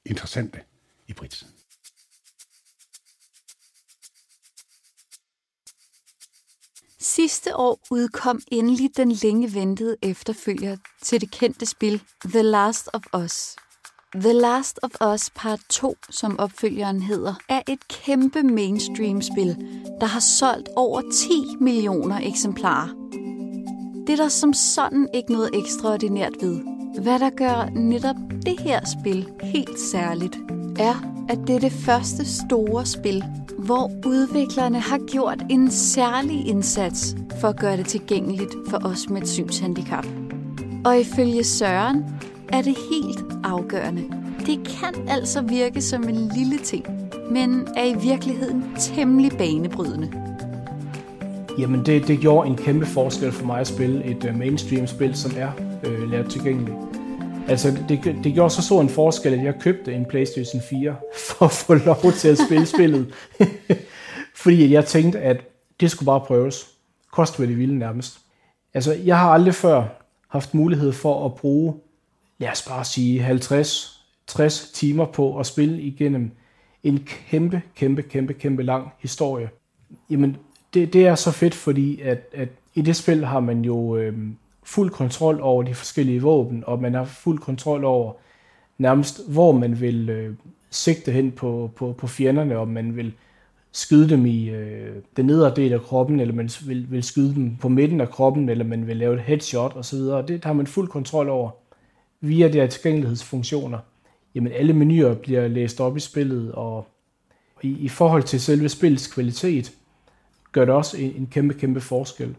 interessante 0.05 0.59
i 1.07 1.13
Brits. 1.13 1.45
Sidste 6.99 7.55
år 7.55 7.79
udkom 7.91 8.41
endelig 8.51 8.89
den 8.97 9.11
længe 9.11 9.53
ventede 9.53 9.97
efterfølger 10.01 10.77
til 11.01 11.21
det 11.21 11.31
kendte 11.31 11.65
spil 11.65 12.01
The 12.25 12.41
Last 12.41 12.89
of 12.93 13.01
Us. 13.23 13.55
The 14.15 14.33
Last 14.33 14.79
of 14.83 14.91
Us 15.13 15.29
Part 15.35 15.59
2, 15.69 15.95
som 16.09 16.39
opfølgeren 16.39 17.01
hedder, 17.01 17.33
er 17.49 17.61
et 17.69 17.87
kæmpe 17.87 18.43
mainstream-spil, 18.43 19.57
der 20.01 20.05
har 20.05 20.19
solgt 20.19 20.69
over 20.75 21.01
10 21.13 21.55
millioner 21.61 22.19
eksemplarer. 22.23 22.87
Det 24.07 24.13
er 24.13 24.23
der 24.23 24.27
som 24.27 24.53
sådan 24.53 25.07
ikke 25.13 25.31
noget 25.31 25.49
ekstraordinært 25.53 26.33
ved. 26.41 26.59
Hvad 27.01 27.19
der 27.19 27.29
gør 27.29 27.69
netop 27.69 28.15
det 28.45 28.59
her 28.59 28.81
spil 28.99 29.29
helt 29.43 29.79
særligt, 29.79 30.37
er, 30.79 31.25
at 31.29 31.39
det 31.47 31.55
er 31.55 31.59
det 31.59 31.71
første 31.71 32.25
store 32.25 32.85
spil, 32.85 33.23
hvor 33.57 33.91
udviklerne 34.05 34.79
har 34.79 34.99
gjort 35.07 35.43
en 35.49 35.71
særlig 35.71 36.47
indsats 36.47 37.15
for 37.41 37.47
at 37.47 37.59
gøre 37.59 37.77
det 37.77 37.87
tilgængeligt 37.87 38.55
for 38.69 38.85
os 38.85 39.09
med 39.09 39.21
et 39.21 39.29
synshandicap. 39.29 40.05
Og 40.85 40.99
ifølge 40.99 41.43
Søren 41.43 42.05
er 42.53 42.61
det 42.61 42.77
helt 42.91 43.19
afgørende. 43.43 44.03
Det 44.45 44.59
kan 44.67 45.09
altså 45.09 45.41
virke 45.41 45.81
som 45.81 46.03
en 46.03 46.31
lille 46.35 46.57
ting, 46.57 46.85
men 47.31 47.67
er 47.77 47.85
i 47.85 47.95
virkeligheden 48.03 48.75
temmelig 48.79 49.31
banebrydende. 49.37 50.11
Jamen, 51.59 51.85
det, 51.85 52.07
det 52.07 52.19
gjorde 52.19 52.49
en 52.49 52.55
kæmpe 52.55 52.85
forskel 52.85 53.31
for 53.31 53.45
mig 53.45 53.59
at 53.59 53.67
spille 53.67 54.05
et 54.05 54.25
øh, 54.25 54.37
mainstream-spil, 54.37 55.15
som 55.15 55.31
er 55.37 55.51
øh, 55.85 56.11
lavet 56.11 56.31
tilgængeligt. 56.31 56.77
Altså, 57.47 57.77
det, 57.89 58.15
det 58.23 58.33
gjorde 58.33 58.49
så 58.49 58.61
stor 58.61 58.81
en 58.81 58.89
forskel, 58.89 59.33
at 59.33 59.43
jeg 59.43 59.53
købte 59.59 59.93
en 59.93 60.05
PlayStation 60.05 60.61
4 60.69 60.95
for 61.27 61.45
at 61.45 61.51
få 61.51 61.73
lov 61.73 62.11
til 62.17 62.27
at 62.27 62.37
spille 62.47 62.65
spillet. 62.65 63.13
Fordi 64.43 64.73
jeg 64.73 64.85
tænkte, 64.85 65.19
at 65.19 65.37
det 65.79 65.91
skulle 65.91 66.07
bare 66.07 66.21
prøves. 66.21 66.67
Kost 67.11 67.37
hvad 67.37 67.47
det 67.47 67.57
ville 67.57 67.79
nærmest. 67.79 68.17
Altså, 68.73 68.93
jeg 69.05 69.19
har 69.19 69.29
aldrig 69.29 69.55
før 69.55 69.83
haft 70.27 70.53
mulighed 70.53 70.91
for 70.91 71.25
at 71.25 71.35
bruge 71.35 71.73
lad 72.41 72.51
os 72.51 72.61
bare 72.67 72.85
sige 72.85 73.29
50-60 74.31 74.73
timer 74.73 75.05
på 75.05 75.39
at 75.39 75.45
spille 75.45 75.81
igennem 75.81 76.31
en 76.83 77.07
kæmpe, 77.29 77.61
kæmpe, 77.75 78.01
kæmpe, 78.01 78.33
kæmpe 78.33 78.63
lang 78.63 78.91
historie. 78.99 79.49
Jamen, 80.09 80.37
det, 80.73 80.93
det 80.93 81.07
er 81.07 81.15
så 81.15 81.31
fedt, 81.31 81.53
fordi 81.53 82.01
at, 82.01 82.19
at 82.33 82.49
i 82.75 82.81
det 82.81 82.95
spil 82.95 83.25
har 83.25 83.39
man 83.39 83.65
jo 83.65 83.97
øh, 83.97 84.17
fuld 84.63 84.89
kontrol 84.89 85.39
over 85.41 85.63
de 85.63 85.75
forskellige 85.75 86.21
våben, 86.21 86.63
og 86.67 86.81
man 86.81 86.93
har 86.93 87.05
fuld 87.05 87.39
kontrol 87.39 87.83
over 87.85 88.13
nærmest, 88.77 89.29
hvor 89.29 89.51
man 89.51 89.81
vil 89.81 90.09
øh, 90.09 90.35
sigte 90.69 91.11
hen 91.11 91.31
på, 91.31 91.71
på, 91.75 91.95
på 91.97 92.07
fjenderne, 92.07 92.57
om 92.57 92.67
man 92.67 92.95
vil 92.95 93.13
skyde 93.71 94.09
dem 94.09 94.25
i 94.25 94.49
øh, 94.49 94.95
den 95.17 95.25
nedre 95.25 95.55
del 95.55 95.73
af 95.73 95.81
kroppen, 95.81 96.19
eller 96.19 96.33
man 96.33 96.49
vil, 96.65 96.91
vil 96.91 97.03
skyde 97.03 97.35
dem 97.35 97.57
på 97.57 97.69
midten 97.69 98.01
af 98.01 98.09
kroppen, 98.09 98.49
eller 98.49 98.65
man 98.65 98.87
vil 98.87 98.97
lave 98.97 99.15
et 99.15 99.21
headshot 99.21 99.75
osv. 99.75 99.99
Det 99.99 100.45
har 100.45 100.53
man 100.53 100.67
fuld 100.67 100.87
kontrol 100.87 101.29
over 101.29 101.60
via 102.21 102.47
de 102.47 102.53
her 102.53 102.67
tilgængelighedsfunktioner, 102.67 103.79
jamen 104.35 104.51
alle 104.51 104.73
menuer 104.73 105.13
bliver 105.13 105.47
læst 105.47 105.79
op 105.79 105.97
i 105.97 105.99
spillet, 105.99 106.51
og 106.51 106.87
i, 107.61 107.77
i 107.79 107.89
forhold 107.89 108.23
til 108.23 108.41
selve 108.41 108.69
spillets 108.69 109.07
kvalitet, 109.07 109.71
gør 110.51 110.65
det 110.65 110.73
også 110.73 110.97
en, 110.97 111.13
en 111.15 111.27
kæmpe, 111.31 111.53
kæmpe 111.53 111.81
forskel. 111.81 112.35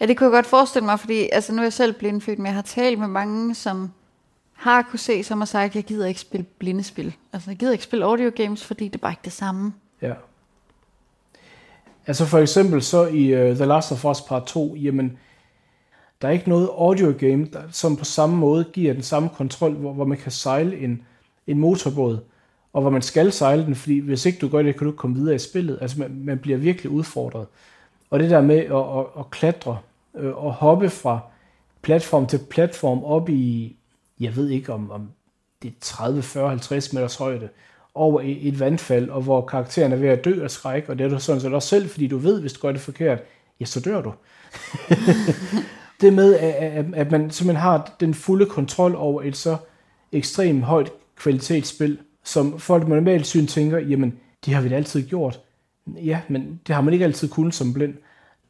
Ja, 0.00 0.06
det 0.06 0.16
kunne 0.16 0.24
jeg 0.24 0.32
godt 0.32 0.46
forestille 0.46 0.86
mig, 0.86 1.00
fordi 1.00 1.28
altså, 1.32 1.52
nu 1.52 1.58
er 1.58 1.62
jeg 1.62 1.72
selv 1.72 1.92
blindfødt, 1.92 2.38
men 2.38 2.46
jeg 2.46 2.54
har 2.54 2.62
talt 2.62 2.98
med 2.98 3.08
mange, 3.08 3.54
som 3.54 3.90
har 4.52 4.82
kunne 4.82 4.98
se, 4.98 5.22
som 5.24 5.38
har 5.38 5.46
sagt, 5.46 5.70
at 5.70 5.76
jeg 5.76 5.84
gider 5.84 6.06
ikke 6.06 6.20
spille 6.20 6.46
blindespil. 6.58 7.14
Altså, 7.32 7.50
jeg 7.50 7.58
gider 7.58 7.72
ikke 7.72 7.84
spille 7.84 8.04
audio 8.04 8.30
games, 8.36 8.64
fordi 8.64 8.84
det 8.84 8.94
er 8.94 8.98
bare 8.98 9.12
ikke 9.12 9.24
det 9.24 9.32
samme. 9.32 9.72
Ja. 10.02 10.14
Altså 12.06 12.26
for 12.26 12.38
eksempel 12.38 12.82
så 12.82 13.06
i 13.06 13.50
uh, 13.50 13.56
The 13.56 13.64
Last 13.64 13.92
of 13.92 14.04
Us 14.04 14.20
Part 14.20 14.46
2, 14.46 14.76
jamen, 14.76 15.18
der 16.22 16.28
er 16.28 16.32
ikke 16.32 16.48
noget 16.48 16.68
audio 16.68 17.14
game, 17.18 17.44
der, 17.52 17.62
som 17.70 17.96
på 17.96 18.04
samme 18.04 18.36
måde 18.36 18.64
giver 18.72 18.92
den 18.92 19.02
samme 19.02 19.28
kontrol, 19.28 19.72
hvor, 19.72 19.92
hvor 19.92 20.04
man 20.04 20.18
kan 20.18 20.32
sejle 20.32 20.78
en, 20.78 21.02
en 21.46 21.58
motorbåd, 21.58 22.18
og 22.72 22.80
hvor 22.80 22.90
man 22.90 23.02
skal 23.02 23.32
sejle 23.32 23.64
den, 23.64 23.74
fordi 23.74 23.98
hvis 23.98 24.26
ikke 24.26 24.38
du 24.38 24.48
gør 24.48 24.62
det, 24.62 24.76
kan 24.76 24.84
du 24.84 24.90
ikke 24.90 24.98
komme 24.98 25.16
videre 25.16 25.34
i 25.34 25.38
spillet. 25.38 25.78
Altså 25.80 26.00
man, 26.00 26.20
man 26.24 26.38
bliver 26.38 26.58
virkelig 26.58 26.90
udfordret. 26.90 27.46
Og 28.10 28.18
det 28.18 28.30
der 28.30 28.40
med 28.40 28.56
at, 28.56 28.98
at, 28.98 29.04
at 29.18 29.30
klatre 29.30 29.78
øh, 30.16 30.44
og 30.44 30.52
hoppe 30.52 30.90
fra 30.90 31.20
platform 31.82 32.26
til 32.26 32.40
platform 32.50 33.04
op 33.04 33.28
i, 33.28 33.76
jeg 34.20 34.36
ved 34.36 34.48
ikke 34.48 34.72
om, 34.72 34.90
om 34.90 35.08
det 35.62 35.68
er 35.68 35.74
30, 35.80 36.22
40, 36.22 36.48
50 36.48 36.92
meters 36.92 37.16
højde, 37.16 37.48
over 37.94 38.20
et, 38.20 38.48
et 38.48 38.60
vandfald, 38.60 39.08
og 39.08 39.22
hvor 39.22 39.46
karakteren 39.46 39.92
er 39.92 39.96
ved 39.96 40.08
at 40.08 40.24
dø 40.24 40.42
af 40.42 40.50
skræk, 40.50 40.88
og 40.88 40.98
det 40.98 41.04
er 41.04 41.08
du 41.08 41.18
sådan 41.18 41.40
set 41.40 41.54
også 41.54 41.68
selv, 41.68 41.88
fordi 41.88 42.06
du 42.06 42.18
ved, 42.18 42.40
hvis 42.40 42.52
du 42.52 42.60
gør 42.60 42.72
det 42.72 42.80
forkert, 42.80 43.18
ja, 43.60 43.64
så 43.64 43.80
dør 43.80 44.02
du. 44.02 44.12
det 46.00 46.12
med, 46.12 46.34
at, 46.34 46.86
at 46.94 47.10
man 47.10 47.30
simpelthen 47.30 47.62
har 47.62 47.94
den 48.00 48.14
fulde 48.14 48.46
kontrol 48.46 48.94
over 48.94 49.22
et 49.22 49.36
så 49.36 49.56
ekstremt 50.12 50.64
højt 50.64 50.92
kvalitetsspil, 51.16 51.98
som 52.24 52.58
folk 52.58 52.88
med 52.88 52.96
normalt 52.96 53.26
syn 53.26 53.46
tænker, 53.46 53.78
jamen, 53.78 54.18
det 54.44 54.54
har 54.54 54.62
vi 54.62 54.68
da 54.68 54.74
altid 54.74 55.08
gjort. 55.08 55.40
Ja, 55.86 56.20
men 56.28 56.60
det 56.66 56.74
har 56.74 56.82
man 56.82 56.92
ikke 56.92 57.04
altid 57.04 57.28
kunnet 57.28 57.54
som 57.54 57.72
blind, 57.72 57.94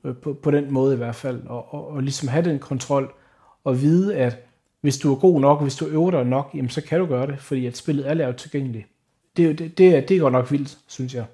øh, 0.05 0.17
på, 0.17 0.33
på 0.33 0.51
den 0.51 0.73
måde 0.73 0.95
i 0.95 0.97
hvert 0.97 1.15
fald, 1.15 1.47
og, 1.47 1.75
og, 1.75 1.89
og 1.89 2.03
ligesom 2.03 2.29
have 2.29 2.45
den 2.45 2.59
kontrol, 2.59 3.13
og 3.65 3.81
vide, 3.83 4.17
at 4.17 4.37
hvis 4.81 4.99
du 4.99 5.15
er 5.15 5.19
god 5.19 5.41
nok, 5.41 5.63
hvis 5.63 5.77
du 5.77 5.87
øver 5.87 6.11
dig 6.11 6.25
nok, 6.25 6.51
jamen 6.55 6.71
så 6.71 6.81
kan 6.81 6.99
du 6.99 7.07
gøre 7.07 7.27
det, 7.27 7.39
fordi 7.39 7.67
at 7.67 7.77
spillet 7.77 8.09
er 8.09 8.15
lavet 8.15 8.37
tilgængeligt. 8.37 8.87
Det, 9.37 9.59
det, 9.59 9.79
det, 9.79 9.97
er, 9.97 10.01
det 10.01 10.17
er 10.17 10.21
godt 10.21 10.33
nok 10.33 10.51
vildt, 10.53 10.79
synes 10.87 11.15
jeg. 11.15 11.25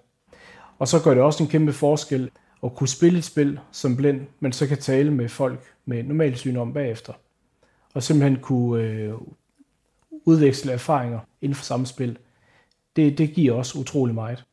Og 0.78 0.88
så 0.88 1.02
gør 1.02 1.14
det 1.14 1.22
også 1.22 1.42
en 1.42 1.50
kæmpe 1.50 1.72
forskel, 1.72 2.30
at 2.64 2.74
kunne 2.74 2.88
spille 2.88 3.18
et 3.18 3.24
spil 3.24 3.60
som 3.72 3.96
blind, 3.96 4.20
men 4.40 4.52
så 4.52 4.66
kan 4.66 4.78
tale 4.78 5.10
med 5.10 5.28
folk 5.28 5.60
med 5.84 6.02
normalt 6.02 6.38
syn 6.38 6.56
om 6.56 6.72
bagefter. 6.72 7.12
Og 7.94 8.02
simpelthen 8.02 8.40
kunne 8.40 8.82
øh, 8.82 9.12
udveksle 10.24 10.72
erfaringer 10.72 11.20
inden 11.42 11.54
for 11.54 11.64
samme 11.64 11.86
spil. 11.86 12.18
Det, 12.96 13.18
det 13.18 13.32
giver 13.32 13.54
også 13.54 13.78
utrolig 13.78 14.14
meget. 14.14 14.44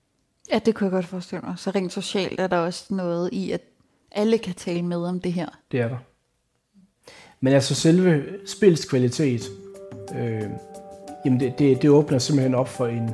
Ja, 0.52 0.60
det 0.60 0.76
kunne 0.76 0.86
jeg 0.86 0.92
godt 0.92 1.06
forestille 1.06 1.42
mig. 1.42 1.54
Så 1.58 1.72
rent 1.72 1.94
socialt 1.94 2.40
er 2.40 2.48
der 2.48 2.58
også 2.58 2.94
noget 2.94 3.30
i, 3.34 3.52
at 3.52 3.62
alle 4.12 4.38
kan 4.38 4.54
tale 4.54 4.82
med 4.82 4.98
om 4.98 5.20
det 5.20 5.34
her. 5.34 5.50
Det 5.72 5.82
er 5.82 5.88
der. 5.88 5.98
Men 7.40 7.54
altså 7.54 7.76
selve 7.76 8.24
spils 8.46 8.86
kvalitet, 8.86 9.42
øh, 10.16 10.44
jamen 11.26 11.40
det, 11.40 11.60
det, 11.60 11.82
det 11.82 11.90
åbner 11.90 12.20
simpelthen 12.20 12.56
op 12.56 12.70
for 12.70 12.88
en, 12.88 13.10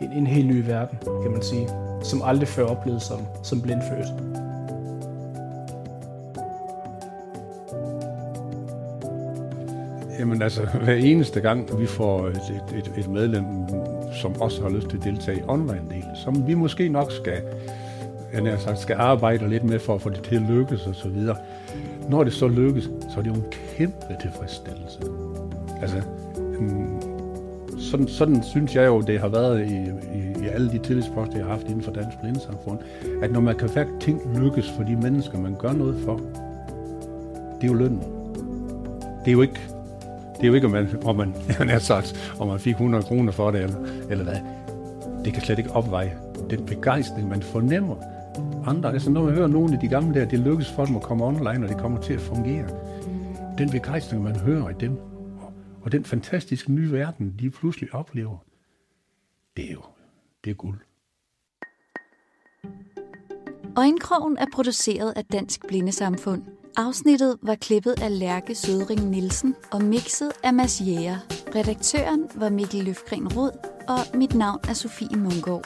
en, 0.00 0.12
en 0.12 0.26
helt 0.26 0.46
ny 0.46 0.66
verden, 0.66 0.98
kan 1.22 1.30
man 1.30 1.42
sige, 1.42 1.87
som 2.02 2.22
aldrig 2.24 2.48
før 2.48 2.64
oplevet 2.64 3.02
som, 3.02 3.26
som 3.42 3.62
blindfødt. 3.62 4.38
Jamen 10.18 10.42
altså, 10.42 10.66
hver 10.84 10.94
eneste 10.94 11.40
gang 11.40 11.80
vi 11.80 11.86
får 11.86 12.26
et, 12.26 12.62
et, 12.76 12.92
et 12.96 13.08
medlem, 13.08 13.44
som 14.22 14.40
også 14.40 14.62
har 14.62 14.68
lyst 14.70 14.88
til 14.88 14.96
at 14.96 15.04
deltage 15.04 15.38
i 15.38 15.42
online-delen, 15.42 16.16
som 16.16 16.46
vi 16.46 16.54
måske 16.54 16.88
nok 16.88 17.12
skal, 17.12 17.42
jeg 18.32 18.58
sagt, 18.58 18.78
skal 18.78 18.96
arbejde 18.98 19.48
lidt 19.48 19.64
med 19.64 19.78
for 19.78 19.94
at 19.94 20.02
få 20.02 20.10
det 20.10 20.22
til 20.22 20.36
at 20.36 20.42
lykkes 20.42 20.86
og 20.86 20.94
så 20.94 21.08
videre. 21.08 21.36
Når 22.08 22.24
det 22.24 22.32
så 22.32 22.48
lykkes, 22.48 22.84
så 22.84 23.18
er 23.18 23.22
det 23.22 23.30
jo 23.30 23.34
en 23.34 23.44
kæmpe 23.76 24.16
tilfredsstillelse. 24.20 25.00
Altså, 25.82 26.02
sådan, 27.78 28.08
sådan 28.08 28.42
synes 28.42 28.74
jeg 28.74 28.86
jo, 28.86 29.00
det 29.00 29.20
har 29.20 29.28
været 29.28 29.70
i, 29.70 29.74
i, 30.18 30.27
i 30.42 30.46
alle 30.46 30.72
de 30.72 30.78
tillidsposter, 30.78 31.36
jeg 31.36 31.44
har 31.44 31.52
haft 31.52 31.66
inden 31.66 31.82
for 31.82 31.92
Dansk 31.92 32.18
Blindesamfund, 32.20 32.78
at 33.22 33.32
når 33.32 33.40
man 33.40 33.56
kan 33.56 33.68
faktisk 33.68 34.00
ting 34.00 34.38
lykkes 34.38 34.70
for 34.70 34.82
de 34.82 34.96
mennesker, 34.96 35.38
man 35.38 35.56
gør 35.58 35.72
noget 35.72 36.00
for, 36.04 36.16
det 37.60 37.64
er 37.64 37.68
jo 37.68 37.74
lønnen. 37.74 38.02
Det 39.24 39.28
er 39.28 39.32
jo 39.32 39.42
ikke, 39.42 39.60
det 40.36 40.42
er 40.42 40.48
jo 40.48 40.54
ikke, 40.54 40.66
om 40.66 40.72
man, 40.72 40.88
om 41.04 41.16
man, 41.16 41.34
er 41.68 41.78
sagt, 41.78 42.34
om 42.40 42.48
man 42.48 42.60
fik 42.60 42.72
100 42.72 43.04
kroner 43.04 43.32
for 43.32 43.50
det, 43.50 43.62
eller, 43.62 43.76
eller 44.10 44.24
hvad. 44.24 44.36
Det 45.24 45.32
kan 45.32 45.42
slet 45.42 45.58
ikke 45.58 45.72
opveje 45.72 46.18
den 46.50 46.66
begejstring, 46.66 47.28
man 47.28 47.42
fornemmer. 47.42 47.96
Andre, 48.66 48.92
altså 48.92 49.10
når 49.10 49.22
man 49.24 49.34
hører 49.34 49.46
nogle 49.46 49.74
af 49.74 49.80
de 49.80 49.88
gamle 49.88 50.20
der, 50.20 50.26
det 50.26 50.38
lykkes 50.38 50.70
for 50.70 50.84
dem 50.84 50.96
at 50.96 51.02
komme 51.02 51.24
online, 51.24 51.64
og 51.64 51.68
det 51.68 51.76
kommer 51.76 52.00
til 52.00 52.12
at 52.14 52.20
fungere. 52.20 52.68
Den 53.58 53.70
begejstring, 53.70 54.22
man 54.22 54.36
hører 54.36 54.68
i 54.68 54.74
dem, 54.80 54.98
og 55.82 55.92
den 55.92 56.04
fantastiske 56.04 56.72
nye 56.72 56.92
verden, 56.92 57.34
de 57.40 57.50
pludselig 57.50 57.94
oplever, 57.94 58.36
det 59.56 59.68
er 59.68 59.72
jo 59.72 59.82
det 60.48 60.54
er 60.54 60.56
guld. 60.56 60.78
Øjenkrogen 63.76 64.38
er 64.38 64.46
produceret 64.52 65.12
af 65.16 65.24
Dansk 65.24 65.66
Blindesamfund. 65.68 66.42
Afsnittet 66.76 67.38
var 67.42 67.54
klippet 67.54 68.02
af 68.02 68.18
Lærke 68.18 68.54
Sødring 68.54 69.10
Nielsen 69.10 69.54
og 69.70 69.84
mixet 69.84 70.32
af 70.44 70.54
Mads 70.54 70.80
Jæger. 70.80 71.16
Redaktøren 71.54 72.28
var 72.34 72.50
Mikkel 72.50 72.84
Løfgren 72.84 73.28
Rod, 73.28 73.50
og 73.88 74.18
mit 74.18 74.34
navn 74.34 74.60
er 74.68 74.72
Sofie 74.72 75.16
Mungård. 75.16 75.64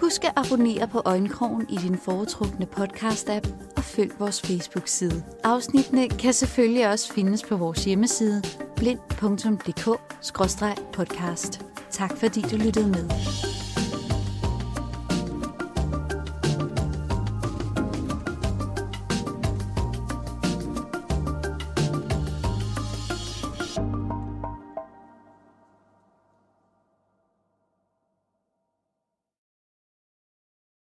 Husk 0.00 0.24
at 0.24 0.32
abonnere 0.36 0.88
på 0.88 1.02
Øjenkrogen 1.04 1.66
i 1.70 1.76
din 1.76 1.98
foretrukne 1.98 2.66
podcast-app 2.66 3.48
og 3.76 3.84
følg 3.84 4.12
vores 4.18 4.42
Facebook-side. 4.42 5.24
Afsnittene 5.44 6.08
kan 6.08 6.32
selvfølgelig 6.32 6.90
også 6.90 7.12
findes 7.12 7.42
på 7.42 7.56
vores 7.56 7.84
hjemmeside 7.84 8.42
blind.dk-podcast. 8.76 11.64
Tak 11.90 12.16
fordi 12.16 12.40
du 12.40 12.56
lyttede 12.56 12.88
med. 12.88 13.08